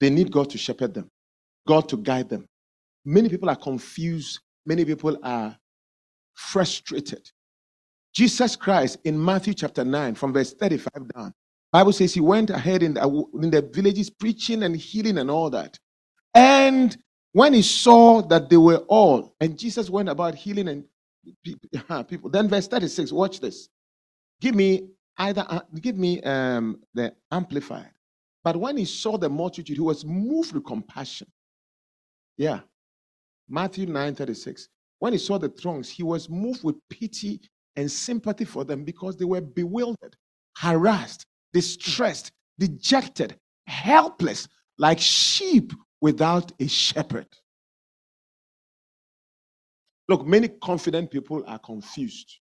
[0.00, 1.10] They need God to shepherd them,
[1.68, 2.46] God to guide them.
[3.04, 4.40] Many people are confused.
[4.66, 5.56] Many people are
[6.34, 7.30] frustrated.
[8.14, 11.34] Jesus Christ in Matthew chapter 9, from verse 35 down,
[11.72, 15.50] Bible says he went ahead in the, in the villages preaching and healing and all
[15.50, 15.78] that.
[16.34, 16.96] And
[17.32, 20.84] when he saw that they were all, and Jesus went about healing and
[22.08, 22.30] people.
[22.30, 23.68] Then verse 36, watch this.
[24.40, 27.90] Give me either uh, give me um the amplified.
[28.44, 31.28] But when he saw the multitude, he was moved with compassion.
[32.36, 32.60] Yeah.
[33.48, 34.68] Matthew 9 36.
[35.00, 37.40] When he saw the throngs, he was moved with pity
[37.76, 40.16] and sympathy for them because they were bewildered,
[40.56, 44.48] harassed, distressed, dejected, helpless,
[44.78, 47.28] like sheep without a shepherd.
[50.08, 52.38] Look, many confident people are confused.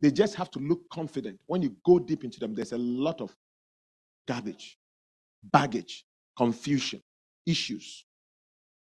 [0.00, 1.40] They just have to look confident.
[1.46, 3.34] When you go deep into them, there's a lot of
[4.26, 4.78] garbage,
[5.42, 6.04] baggage,
[6.36, 7.02] confusion,
[7.46, 8.04] issues.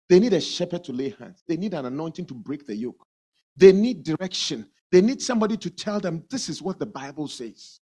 [0.09, 1.43] They need a shepherd to lay hands.
[1.49, 3.07] They need an anointing to break the yoke.
[3.57, 4.69] They need direction.
[4.93, 7.81] They need somebody to tell them this is what the Bible says.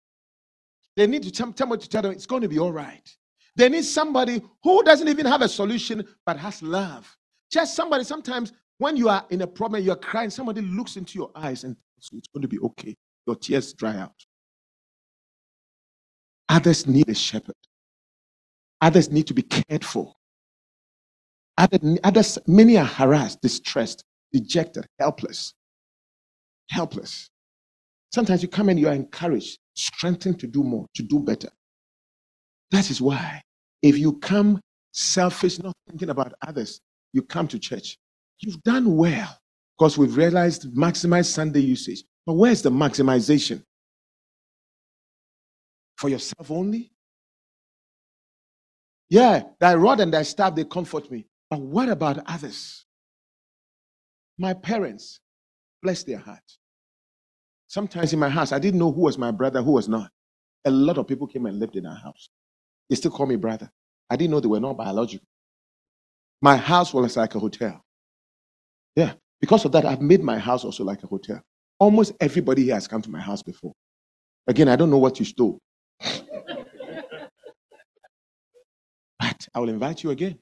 [0.95, 3.10] They need to tell somebody to tell them it's going to be all right.
[3.55, 7.15] They need somebody who doesn't even have a solution but has love.
[7.51, 11.31] Just somebody, sometimes when you are in a problem, you're crying, somebody looks into your
[11.35, 12.95] eyes and it's going to be okay.
[13.28, 14.16] Your tears dry out.
[16.50, 17.56] Others need a shepherd.
[18.82, 20.14] Others need to be cared for.
[21.58, 25.54] Other- Others, many are harassed, distressed, dejected, helpless.
[26.70, 27.30] Helpless.
[28.14, 31.50] Sometimes you come and you are encouraged, strengthened to do more, to do better.
[32.72, 33.41] That is why,
[33.82, 34.60] if you come
[34.94, 36.80] selfish, not thinking about others,
[37.14, 37.98] you come to church,
[38.40, 39.38] you've done well
[39.78, 42.04] because we've realized maximize Sunday usage.
[42.26, 43.64] But where's the maximization?
[45.98, 46.91] For yourself only?
[49.10, 51.28] Yeah, thy rod and thy staff, they comfort me.
[51.50, 52.86] But what about others?
[54.38, 55.20] My parents,
[55.82, 56.58] bless their hearts.
[57.68, 60.10] Sometimes in my house, I didn't know who was my brother, who was not.
[60.66, 62.30] A lot of people came and lived in our house.
[62.90, 63.72] They still call me brother.
[64.10, 65.28] I didn't know they were not biological.
[66.41, 67.84] My house was like a hotel.
[68.95, 69.14] Yeah.
[69.40, 71.41] Because of that, I've made my house also like a hotel.
[71.84, 73.73] Almost everybody here has come to my house before.
[74.47, 75.60] Again, I don't know what you stole.
[75.99, 76.15] but
[79.53, 80.39] I will invite you again.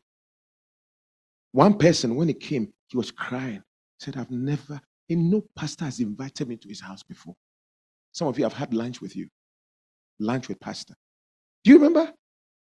[1.52, 3.64] One person, when he came, he was crying.
[4.00, 7.34] Said, I've never, and no pastor has invited me to his house before.
[8.12, 9.28] Some of you have had lunch with you.
[10.20, 10.94] Lunch with pastor.
[11.64, 12.14] Do you remember?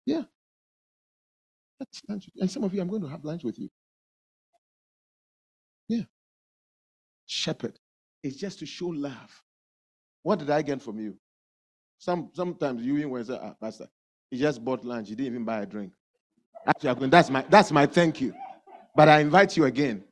[0.05, 0.25] Yeah.
[1.79, 2.29] That's lunch.
[2.39, 3.71] And some of you, I'm going to have lunch with you.
[5.89, 6.03] Yeah.
[7.25, 7.79] Shepherd.
[8.27, 9.43] It's just to show love.
[10.23, 11.17] What did I get from you?
[11.99, 13.87] Some sometimes you even say, ah, Pastor,
[14.31, 15.93] he just bought lunch, he didn't even buy a drink.
[16.67, 18.35] Actually, that's my that's my thank you.
[18.97, 20.03] But I invite you again.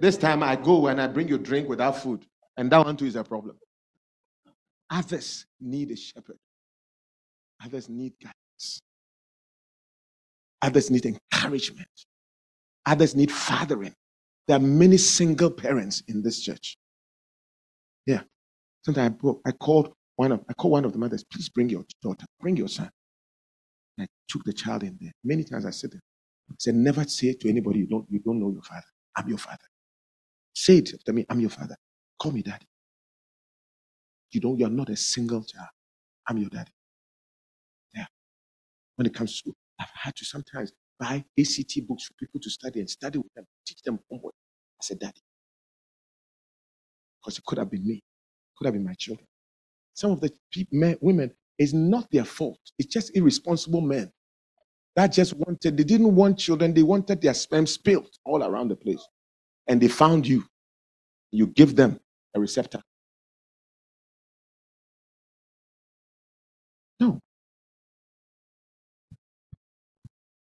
[0.00, 2.26] This time I go and I bring you drink without food.
[2.56, 3.56] And that one too is a problem.
[4.90, 6.38] Others need a shepherd.
[7.64, 8.82] Others need guidance.
[10.60, 11.88] Others need encouragement.
[12.86, 13.94] Others need fathering.
[14.48, 16.76] There are many single parents in this church.
[18.06, 18.22] Yeah.
[18.84, 21.84] Sometimes I, I called one of I called one of the mothers, please bring your
[22.02, 22.90] daughter, bring your son.
[23.98, 25.12] And I took the child in there.
[25.24, 28.50] Many times I said, I said, never say to anybody you don't you don't know
[28.52, 28.84] your father.
[29.16, 29.58] I'm your father.
[30.54, 31.76] Say it to me, I'm your father.
[32.20, 32.66] Call me daddy.
[34.32, 35.68] You don't, you're not a single child.
[36.28, 36.72] I'm your daddy.
[37.94, 38.06] Yeah.
[38.96, 42.80] When it comes to I've had to sometimes buy ACT books for people to study
[42.80, 44.34] and study with them, teach them homework.
[44.80, 45.20] I said, Daddy.
[47.22, 48.02] Because it could have been me,
[48.56, 49.26] could have been my children.
[49.94, 50.32] Some of the
[50.72, 52.60] men, women, it's not their fault.
[52.78, 54.10] It's just irresponsible men
[54.96, 58.76] that just wanted, they didn't want children, they wanted their sperm spilled all around the
[58.76, 59.04] place.
[59.68, 60.44] And they found you.
[61.30, 62.00] You give them
[62.34, 62.82] a receptor.
[67.00, 67.20] No.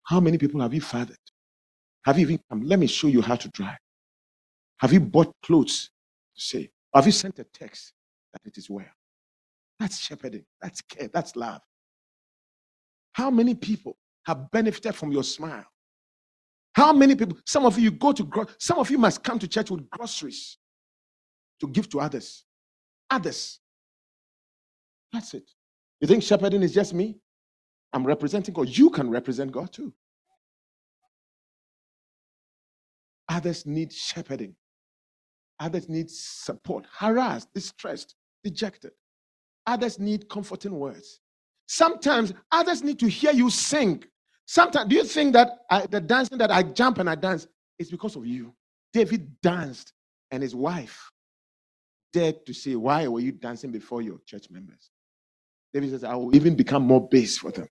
[0.05, 1.17] How many people have you fathered?
[2.05, 2.63] Have you even come?
[2.65, 3.79] Let me show you how to drive.
[4.81, 5.91] Have you bought clothes
[6.35, 6.71] say?
[6.95, 7.93] Have you sent a text
[8.33, 8.87] that it is well?
[9.81, 10.45] That's shepherding.
[10.63, 11.09] That's care.
[11.13, 11.61] That's love.
[13.15, 13.97] How many people
[14.27, 15.65] have benefited from your smile?
[16.75, 17.39] How many people?
[17.47, 20.59] Some of you go to gro- some of you must come to church with groceries
[21.61, 22.45] to give to others.
[23.11, 23.61] Others.
[25.13, 25.51] That's it.
[26.01, 27.19] You think shepherding is just me?
[27.93, 28.69] I'm representing God.
[28.69, 29.95] You can represent God too.
[33.29, 34.57] Others need shepherding.
[35.63, 38.91] Others need support, harassed, distressed, dejected.
[39.65, 41.21] Others need comforting words.
[41.69, 44.03] Sometimes others need to hear you sing.
[44.45, 47.47] Sometimes, do you think that I, the dancing that I jump and I dance
[47.79, 48.53] is because of you?
[48.93, 49.93] David danced,
[50.33, 51.13] and his wife
[52.13, 54.91] dared to say, Why were you dancing before your church members?
[55.73, 57.69] David says, I will even become more base for them.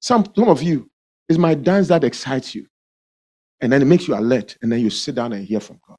[0.00, 0.90] Some, some of you,
[1.30, 2.66] it's my dance that excites you.
[3.62, 5.96] And then it makes you alert, and then you sit down and hear from God.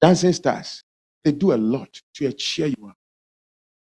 [0.00, 0.82] Dancing stars,
[1.24, 2.96] they do a lot to cheer you up.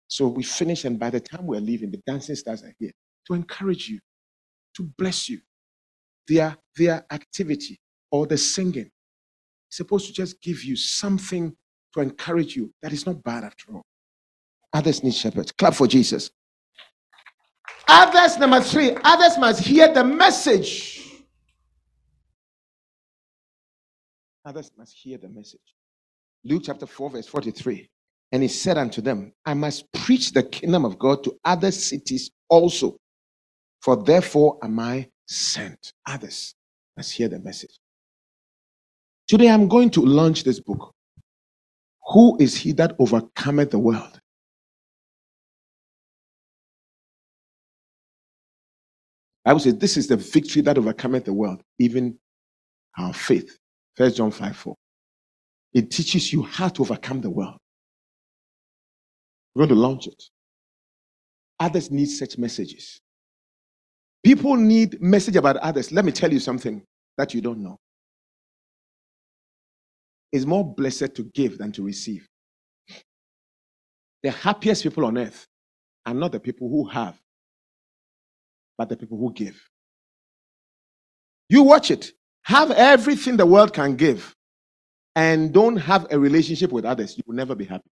[0.08, 2.92] So we finish, and by the time we're leaving, the dancing stars are here
[3.28, 4.00] to encourage you,
[4.76, 5.40] to bless you.
[6.28, 7.80] Their, their activity
[8.12, 8.86] or the singing
[9.72, 11.56] is supposed to just give you something
[11.94, 13.84] to encourage you that is not bad after all.
[14.74, 15.52] Others need shepherds.
[15.52, 16.30] Clap for Jesus.
[17.88, 21.02] Others, number three, others must hear the message.
[24.44, 25.62] Others must hear the message.
[26.46, 27.90] Luke chapter 4, verse 43.
[28.32, 32.30] And he said unto them, I must preach the kingdom of God to other cities
[32.50, 32.98] also,
[33.82, 35.94] for therefore am I sent.
[36.08, 36.54] Others
[36.96, 37.80] must hear the message.
[39.28, 40.94] Today I'm going to launch this book.
[42.14, 44.20] Who is he that overcometh the world?
[49.46, 52.20] I would say this is the victory that overcometh the world, even
[52.98, 53.58] our faith.
[53.96, 54.76] First John 5 4.
[55.76, 57.58] It teaches you how to overcome the world.
[59.54, 60.24] We're going to launch it.
[61.60, 63.02] Others need such messages.
[64.24, 65.92] People need message about others.
[65.92, 66.82] Let me tell you something
[67.18, 67.78] that you don't know.
[70.32, 72.26] It's more blessed to give than to receive.
[74.24, 75.46] The happiest people on earth
[76.06, 77.20] are not the people who have,
[78.78, 79.62] but the people who give.
[81.50, 82.12] You watch it.
[82.44, 84.34] Have everything the world can give
[85.16, 87.18] and don't have a relationship with others.
[87.18, 87.90] You will never be happy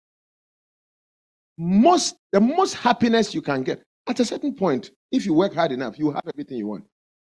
[1.57, 5.73] most the most happiness you can get at a certain point if you work hard
[5.73, 6.85] enough you have everything you want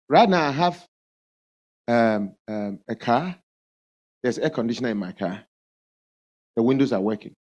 [0.09, 0.83] right now i have
[1.87, 3.35] um, um, a car.
[4.23, 5.43] There's air conditioner in my car.
[6.55, 7.33] The windows are working.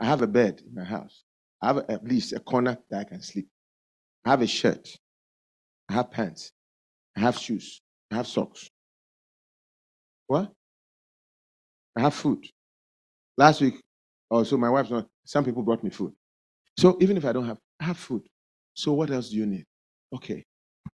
[0.00, 1.24] I have a bed in my house.
[1.60, 3.48] I have at least a corner that I can sleep.
[4.24, 4.88] I have a shirt.
[5.88, 6.52] I have pants.
[7.16, 7.80] I have shoes.
[8.10, 8.68] I have socks.
[10.26, 10.52] What?
[11.98, 12.46] I have food.
[13.38, 13.80] Last week,
[14.30, 15.08] oh, also my wife's not.
[15.26, 16.14] Some people brought me food.
[16.78, 18.22] So even if I don't have, I have food.
[18.74, 19.66] So what else do you need?
[20.14, 20.44] Okay,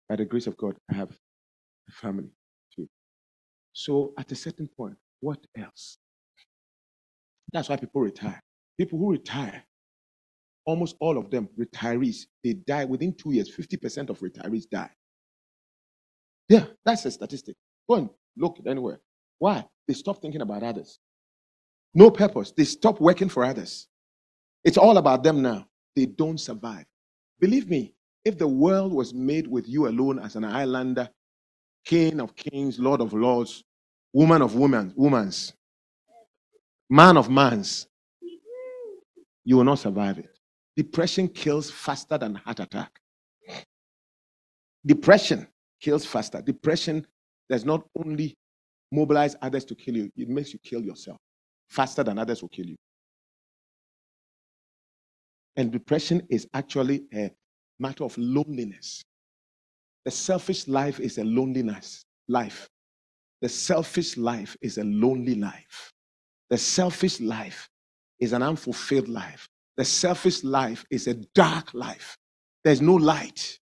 [0.09, 1.11] by the grace of God, I have
[1.89, 2.31] a family
[2.75, 2.87] too.
[3.73, 5.97] So at a certain point, what else?
[7.53, 8.41] That's why people retire.
[8.79, 9.63] People who retire,
[10.65, 13.49] almost all of them, retirees, they die within two years.
[13.55, 14.91] 50% of retirees die.
[16.49, 17.55] Yeah, that's a statistic.
[17.89, 18.99] Go and look anywhere.
[19.41, 19.65] Why?
[19.87, 20.99] They stop thinking about others.
[21.95, 22.51] No purpose.
[22.55, 23.87] They stop working for others.
[24.63, 25.65] It's all about them now.
[25.95, 26.85] They don't survive.
[27.39, 31.09] Believe me, if the world was made with you alone as an islander,
[31.85, 33.63] king of kings, lord of lords,
[34.13, 35.53] woman of women, women's,
[36.87, 37.87] man of man's,
[39.43, 40.29] you will not survive it.
[40.77, 42.91] Depression kills faster than heart attack.
[44.85, 45.47] Depression
[45.81, 46.43] kills faster.
[46.43, 47.07] Depression
[47.49, 48.37] does not only
[48.91, 51.17] mobilize others to kill you, it makes you kill yourself
[51.71, 52.75] faster than others will kill you.
[55.55, 57.31] And depression is actually a
[57.79, 59.03] matter of loneliness.
[60.05, 62.67] The selfish life is a loneliness life.
[63.41, 65.91] The selfish life is a lonely life.
[66.49, 67.69] The selfish life
[68.19, 69.47] is an unfulfilled life.
[69.77, 72.17] The selfish life is a dark life.
[72.63, 73.57] There's no light.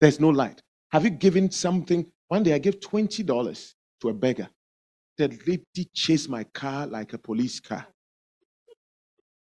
[0.00, 0.60] There's no light.
[0.90, 2.04] Have you given something?
[2.28, 4.48] One day I gave $20 to a beggar.
[5.16, 7.86] The lady chased my car like a police car.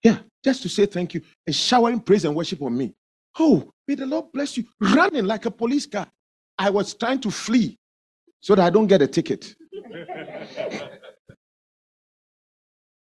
[0.03, 2.95] Yeah, just to say thank you and showering praise and worship on me.
[3.39, 4.65] Oh, may the Lord bless you.
[4.81, 6.07] Running like a police car.
[6.59, 7.79] I was trying to flee
[8.41, 9.55] so that I don't get a ticket.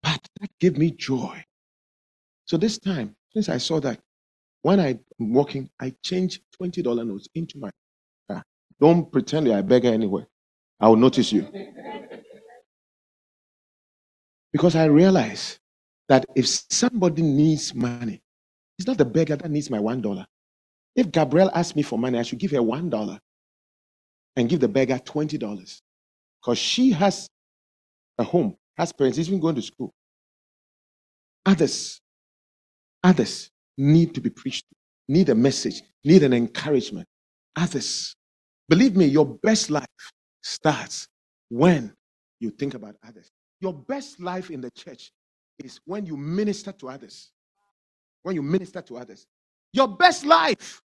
[0.03, 1.43] but that gave me joy.
[2.47, 4.01] So this time, since I saw that,
[4.63, 7.71] when I'm walking, I change $20 notes into my
[8.29, 8.43] car.
[8.81, 10.27] Don't pretend you're a beggar anywhere.
[10.81, 11.49] I will notice you.
[14.53, 15.59] Because I realize
[16.09, 18.21] that if somebody needs money,
[18.79, 20.27] it's not the beggar that needs my one dollar.
[20.95, 23.19] If Gabrielle asks me for money, I should give her one dollar
[24.37, 25.83] and give the beggar twenty dollars.
[26.41, 27.29] Because she has
[28.19, 29.93] a home, has parents, even going to school.
[31.45, 32.01] Others,
[33.03, 34.65] others need to be preached,
[35.09, 37.07] need a message, need an encouragement.
[37.57, 38.15] Others,
[38.69, 39.87] believe me, your best life
[40.43, 41.09] starts
[41.49, 41.93] when
[42.41, 43.31] you think about others.
[43.61, 45.13] Your best life in the church
[45.59, 47.31] is when you minister to others.
[48.23, 49.27] When you minister to others.
[49.73, 50.81] Your best life,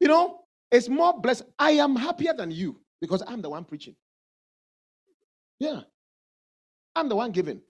[0.00, 0.40] you know,
[0.70, 1.42] is more blessed.
[1.58, 3.94] I am happier than you because I'm the one preaching.
[5.60, 5.80] Yeah.
[6.94, 7.60] I'm the one giving.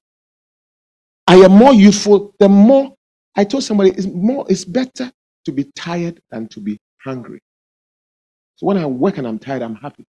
[1.27, 2.35] I am more useful.
[2.39, 2.94] The more
[3.35, 5.11] I told somebody, it's more, it's better
[5.44, 7.40] to be tired than to be hungry.
[8.57, 10.05] So when I work and I'm tired, I'm happy.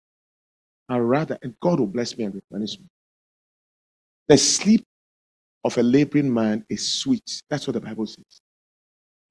[0.89, 2.85] I rather, and God will bless me and replenish me.
[4.27, 4.83] The sleep
[5.63, 7.41] of a laboring man is sweet.
[7.49, 8.41] That's what the Bible says.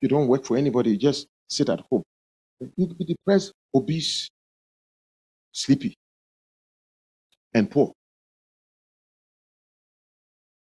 [0.00, 2.02] You don't work for anybody, you just sit at home.
[2.76, 4.30] You could be depressed, obese,
[5.52, 5.94] sleepy,
[7.54, 7.92] and poor.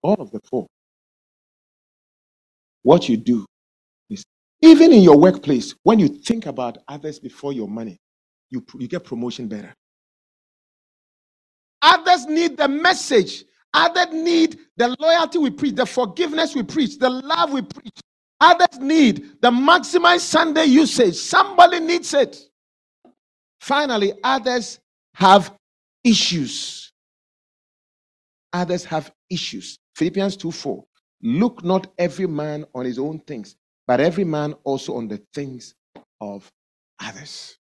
[0.03, 0.67] All of the four.
[2.83, 3.47] What you do
[4.11, 4.25] is,
[4.63, 7.99] even in your workplace, when you think about others before your money,
[8.51, 9.75] you, you get promotion better.
[11.83, 13.45] Others need the message
[13.75, 18.01] Others need the loyalty we preach, the forgiveness we preach, the love we preach.
[18.41, 21.17] Others need the maximized Sunday usage.
[21.17, 22.37] Somebody needs it.
[23.61, 24.81] Finally, others
[25.15, 25.53] have
[26.05, 26.93] issues.
[28.53, 29.79] Others have issues.
[29.97, 30.85] Philippians 2 4.
[31.23, 33.57] Look not every man on his own things,
[33.87, 35.75] but every man also on the things
[36.21, 36.51] of
[37.01, 37.59] others.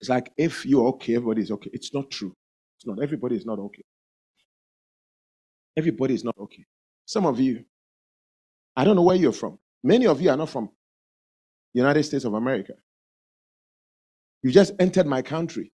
[0.00, 1.70] It's like if you're okay, everybody is okay.
[1.72, 2.34] It's not true.
[2.78, 3.02] It's not.
[3.02, 3.84] Everybody is not okay.
[5.76, 6.64] Everybody is not okay.
[7.06, 7.64] Some of you,
[8.76, 9.58] I don't know where you're from.
[9.82, 10.70] Many of you are not from
[11.74, 12.74] the United States of America.
[14.42, 15.72] You just entered my country.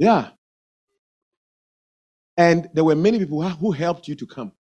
[0.00, 0.30] Yeah.
[2.38, 4.52] And there were many people who helped you to come.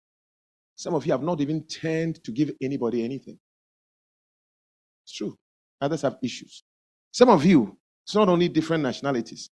[0.76, 3.40] Some of you have not even turned to give anybody anything.
[5.06, 5.38] It's true.
[5.82, 6.64] Others have issues.
[7.12, 7.79] Some of you,
[8.10, 9.52] it's not only different nationalities.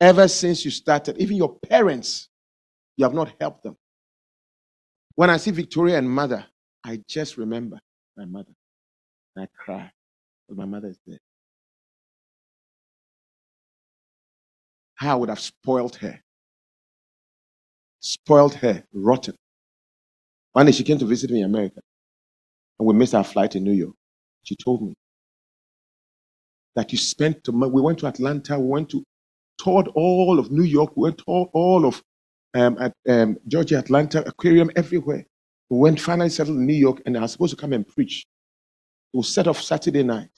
[0.00, 2.28] Ever since you started, even your parents,
[2.96, 3.76] you have not helped them.
[5.16, 6.46] When I see Victoria and mother,
[6.84, 7.80] I just remember
[8.16, 8.52] my mother.
[9.34, 9.90] And I cry
[10.46, 11.18] because my mother is dead.
[14.94, 16.22] How I would have spoiled her.
[17.98, 19.34] Spoiled her, rotten.
[20.52, 21.80] One day she came to visit me in America,
[22.78, 23.96] and we missed our flight in New York.
[24.44, 24.94] She told me,
[26.92, 29.04] you spent, we went to Atlanta, we went to,
[29.58, 32.02] toured all of New York, we went to all of
[32.54, 35.24] um, at um, Georgia, Atlanta, aquarium, everywhere.
[35.68, 38.26] We went finally settled in New York, and I was supposed to come and preach.
[39.12, 40.30] We set off Saturday night,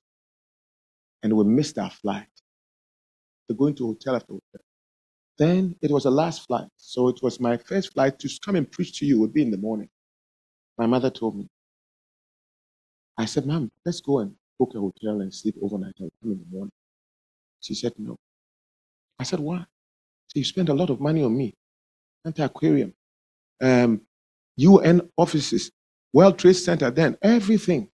[1.23, 2.27] and we missed our flight.
[3.49, 4.65] We're going to hotel after hotel.
[5.39, 8.71] Then it was the last flight, so it was my first flight to come and
[8.71, 9.21] preach to you.
[9.21, 9.89] Would be in the morning.
[10.79, 11.49] My mother told me.
[13.19, 15.95] I said, "Mom, let's go and book a hotel and sleep overnight.
[16.01, 16.73] I'll come in the morning."
[17.61, 18.17] She said, "No."
[19.19, 19.65] I said, "Why?"
[20.29, 21.55] So you spend a lot of money on me.
[22.25, 22.95] Anti-aquarium,
[23.63, 24.03] um,
[24.57, 25.71] UN offices,
[26.13, 27.89] World Trade Center, then everything.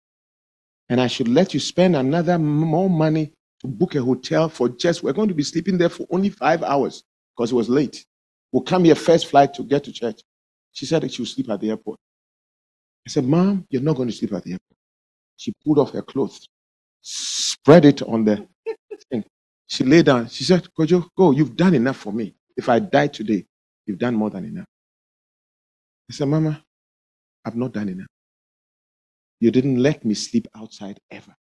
[0.88, 5.02] And I should let you spend another more money to book a hotel for just,
[5.02, 7.04] we're going to be sleeping there for only five hours
[7.36, 8.04] because it was late.
[8.52, 10.20] We'll come here first flight to get to church.
[10.72, 11.98] She said that she would sleep at the airport.
[13.06, 14.77] I said, Mom, you're not going to sleep at the airport.
[15.38, 16.48] She pulled off her clothes,
[17.02, 18.48] spread it on the
[19.10, 19.24] thing.
[19.68, 20.28] She lay down.
[20.28, 21.32] She said, Kojo, go.
[21.32, 22.34] You've done enough for me.
[22.56, 23.46] If I die today,
[23.86, 24.66] you've done more than enough.
[26.10, 26.62] I said, Mama,
[27.44, 28.08] I've not done enough.
[29.40, 31.34] You didn't let me sleep outside ever.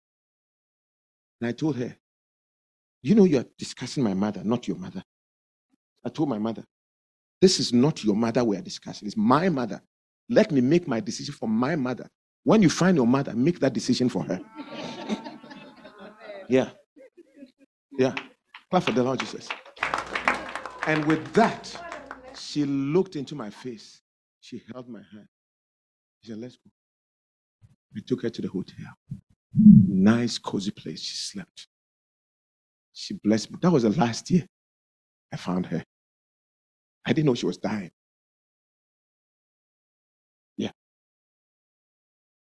[1.41, 1.95] And I told her,
[3.03, 5.03] You know, you're discussing my mother, not your mother.
[6.06, 6.64] I told my mother,
[7.41, 9.82] This is not your mother we are discussing, it's my mother.
[10.30, 12.07] Let me make my decision for my mother.
[12.48, 14.40] When you find your mother, make that decision for her.
[16.48, 16.69] yeah.
[17.99, 18.15] Yeah.
[18.72, 19.49] Clap for the Lord Jesus.
[20.88, 21.76] And with that,
[22.40, 24.02] she looked into my face.
[24.40, 25.28] She held my hand.
[26.22, 26.72] She said, Let's go.
[27.94, 28.94] We took her to the hotel.
[29.53, 31.02] Nice, cozy place.
[31.02, 31.68] She slept.
[32.94, 33.57] She blessed me.
[33.61, 34.45] That was the last year
[35.34, 35.84] I found her.
[37.06, 37.91] I didn't know she was dying.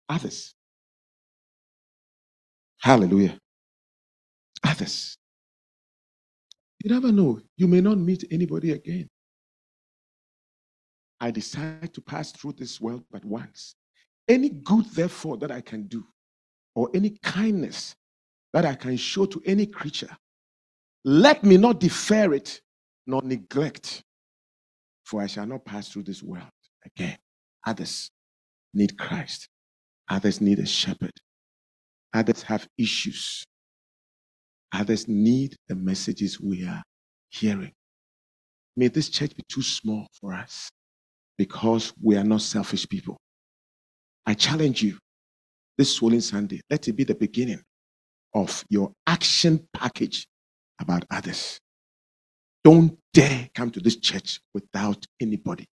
[0.09, 0.53] Others.
[2.81, 3.37] Hallelujah.
[4.65, 5.17] Others.
[6.83, 7.39] You never know.
[7.57, 9.07] You may not meet anybody again.
[11.19, 13.75] I decide to pass through this world but once.
[14.27, 16.05] Any good, therefore, that I can do,
[16.75, 17.95] or any kindness
[18.53, 20.15] that I can show to any creature,
[21.03, 22.61] let me not defer it
[23.05, 24.03] nor neglect,
[25.03, 26.45] for I shall not pass through this world
[26.85, 27.17] again.
[27.65, 28.11] Others
[28.73, 29.49] need Christ,
[30.09, 31.13] others need a shepherd,
[32.13, 33.43] others have issues,
[34.73, 36.83] others need the messages we are
[37.29, 37.71] hearing.
[38.75, 40.69] May this church be too small for us
[41.37, 43.17] because we are not selfish people.
[44.25, 44.97] I challenge you
[45.77, 47.61] this swollen Sunday, let it be the beginning
[48.33, 50.27] of your action package
[50.79, 51.59] about others.
[52.63, 55.65] Don't dare come to this church without anybody.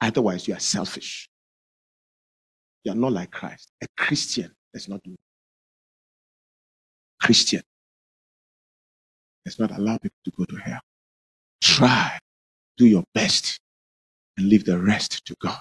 [0.00, 1.28] Otherwise, you are selfish.
[2.84, 3.70] You are not like Christ.
[3.82, 5.14] A Christian does not do
[7.20, 7.62] Christian
[9.44, 10.80] does not allow people to go to hell.
[11.62, 12.18] Try,
[12.76, 13.58] do your best
[14.36, 15.60] and leave the rest to God.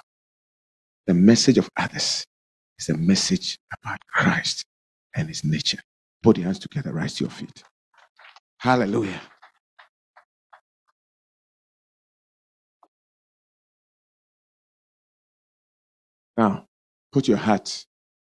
[1.08, 2.26] The message of others
[2.80, 4.66] is a message about Christ
[5.16, 5.80] and his nature.
[6.22, 7.64] Put your hands together, rise to your feet.
[8.60, 9.22] Hallelujah.
[16.38, 16.67] Now,
[17.18, 17.84] put your heart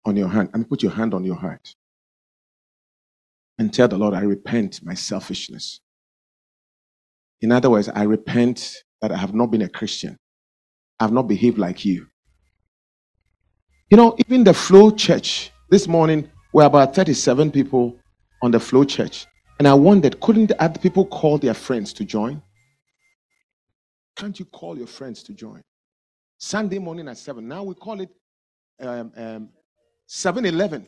[0.05, 0.49] on your hand.
[0.55, 1.75] and put your hand on your heart
[3.59, 5.81] and tell the Lord, I repent my selfishness.
[7.41, 10.17] In other words, I repent that I have not been a Christian.
[11.01, 12.07] I've not behaved like you.
[13.91, 17.97] You know, even the Flow Church, this morning, we're about 37 people
[18.41, 19.27] on the Flow Church.
[19.59, 22.41] And I wondered, couldn't the other people call their friends to join?
[24.17, 25.61] Can't you call your friends to join?
[26.39, 27.49] Sunday morning at 7.
[27.49, 28.11] Now we call it
[28.81, 29.49] um, um,
[30.07, 30.87] 7 Eleven.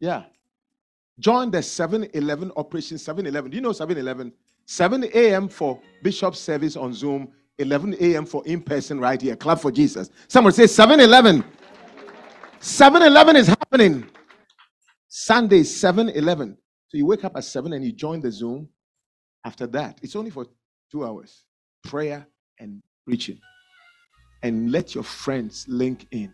[0.00, 0.24] Yeah.
[1.18, 3.50] Join the 7 Eleven Operation 7 Eleven.
[3.50, 4.32] Do you know 7 Eleven?
[4.66, 5.48] 7 a.m.
[5.48, 8.26] for Bishop service on Zoom, 11 a.m.
[8.26, 9.34] for in person right here.
[9.34, 10.10] Clap for Jesus.
[10.28, 11.42] Someone say 7 11.
[12.60, 14.06] 7 11 is happening.
[15.08, 16.56] Sunday, 7 11.
[16.88, 18.68] So you wake up at 7 and you join the Zoom.
[19.44, 20.46] After that, it's only for
[20.92, 21.44] two hours
[21.84, 22.26] prayer
[22.58, 23.40] and preaching.
[24.42, 26.32] And let your friends link in.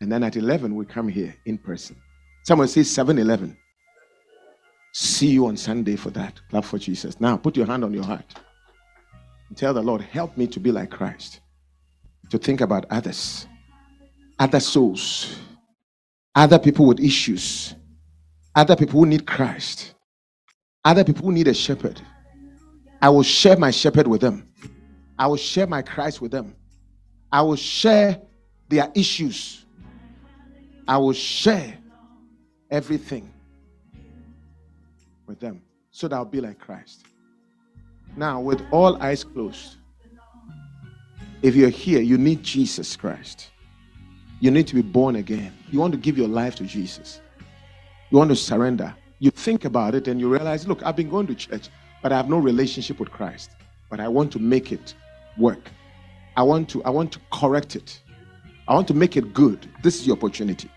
[0.00, 1.96] And then at 11, we come here in person.
[2.44, 3.56] Someone says 7 11.
[4.94, 6.40] See you on Sunday for that.
[6.50, 7.20] Clap for Jesus.
[7.20, 8.34] Now, put your hand on your heart.
[9.48, 11.40] And tell the Lord, help me to be like Christ,
[12.30, 13.46] to think about others,
[14.38, 15.36] other souls,
[16.34, 17.74] other people with issues,
[18.54, 19.94] other people who need Christ,
[20.86, 22.00] Other people who need a shepherd,
[23.02, 24.48] I will share my shepherd with them.
[25.18, 26.54] I will share my Christ with them.
[27.32, 28.20] I will share
[28.68, 29.64] their issues.
[30.88, 31.76] I will share
[32.70, 33.32] everything
[35.26, 37.06] with them so that I'll be like Christ.
[38.16, 39.76] Now, with all eyes closed,
[41.42, 43.50] if you're here, you need Jesus Christ.
[44.40, 45.52] You need to be born again.
[45.70, 47.20] You want to give your life to Jesus.
[48.10, 48.94] You want to surrender.
[49.18, 51.68] You think about it and you realize, look, I've been going to church,
[52.02, 53.50] but I have no relationship with Christ.
[53.90, 54.94] But I want to make it
[55.38, 55.70] work.
[56.36, 58.00] I want to I want to correct it.
[58.68, 59.68] I want to make it good.
[59.82, 60.68] This is your opportunity.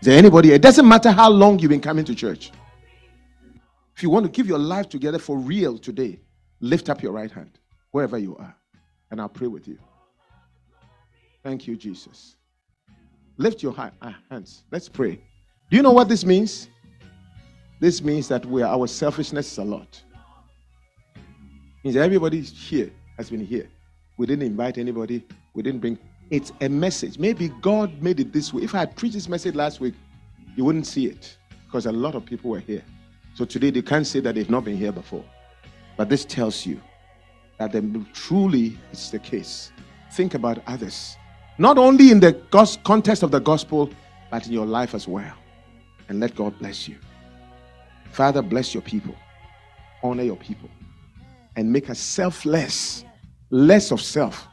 [0.00, 0.52] Is there anybody?
[0.52, 2.52] It doesn't matter how long you've been coming to church.
[3.96, 6.20] If you want to give your life together for real today,
[6.60, 7.58] lift up your right hand
[7.90, 8.54] wherever you are,
[9.10, 9.78] and I'll pray with you.
[11.42, 12.36] Thank you, Jesus.
[13.38, 14.64] Lift your uh, hands.
[14.70, 15.20] Let's pray.
[15.70, 16.68] Do you know what this means?
[17.80, 20.02] This means that we are, our selfishness is a lot.
[21.84, 23.68] means that everybody here has been here.
[24.16, 25.24] We didn't invite anybody.
[25.54, 25.98] We didn't bring.
[26.30, 27.18] It's a message.
[27.18, 28.62] Maybe God made it this way.
[28.62, 29.94] If I had preached this message last week,
[30.56, 31.36] you wouldn't see it
[31.66, 32.82] because a lot of people were here.
[33.34, 35.24] So today they can't say that they've not been here before.
[35.96, 36.80] But this tells you
[37.58, 39.72] that then truly it's the case.
[40.12, 41.16] Think about others,
[41.58, 42.32] not only in the
[42.84, 43.90] context of the gospel,
[44.30, 45.34] but in your life as well.
[46.08, 46.96] And let God bless you.
[48.12, 49.14] Father, bless your people,
[50.02, 50.70] honor your people,
[51.56, 53.04] and make us selfless,
[53.50, 54.46] less of self,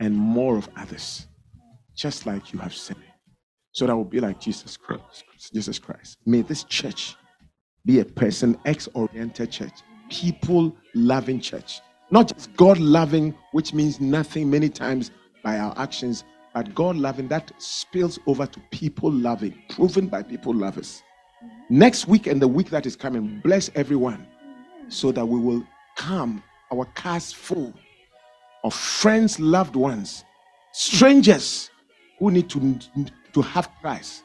[0.00, 1.26] and more of others,
[1.96, 2.96] just like you have said.
[3.72, 5.24] So that will be like Jesus Christ.
[5.52, 6.18] Jesus Christ.
[6.24, 7.16] May this church
[7.84, 11.80] be a person ex-oriented church, people loving church,
[12.10, 15.10] not just God loving, which means nothing many times
[15.42, 16.24] by our actions,
[16.54, 21.02] but God loving that spills over to people loving, proven by people lovers.
[21.70, 24.26] Next week and the week that is coming, bless everyone
[24.88, 25.64] so that we will
[25.96, 26.42] come,
[26.72, 27.72] our cars full
[28.64, 30.24] of friends, loved ones,
[30.72, 31.70] strangers
[32.18, 32.78] who need to,
[33.32, 34.24] to have Christ,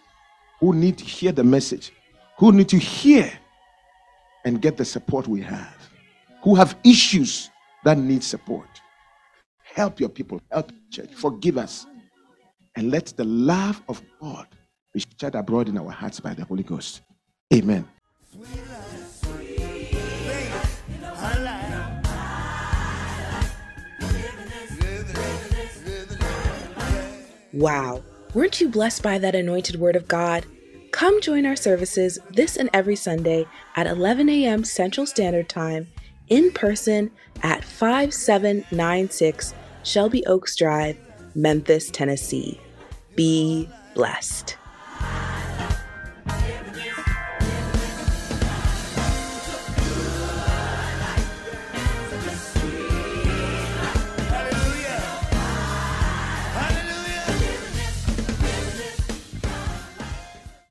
[0.60, 1.92] who need to hear the message,
[2.38, 3.32] who need to hear
[4.46, 5.90] and get the support we have,
[6.44, 7.50] who have issues
[7.84, 8.68] that need support.
[9.64, 11.86] Help your people, help the church, forgive us,
[12.76, 14.48] and let the love of God
[14.94, 17.02] be shed abroad in our hearts by the Holy Ghost.
[17.54, 17.88] Amen.
[27.54, 28.02] Wow,
[28.34, 30.48] weren't you blessed by that anointed word of God?
[30.90, 34.64] Come join our services this and every Sunday at 11 a.m.
[34.64, 35.88] Central Standard Time
[36.30, 37.12] in person
[37.44, 39.54] at 5796
[39.84, 40.98] Shelby Oaks Drive,
[41.36, 42.60] Memphis, Tennessee.
[43.16, 44.58] Be blessed.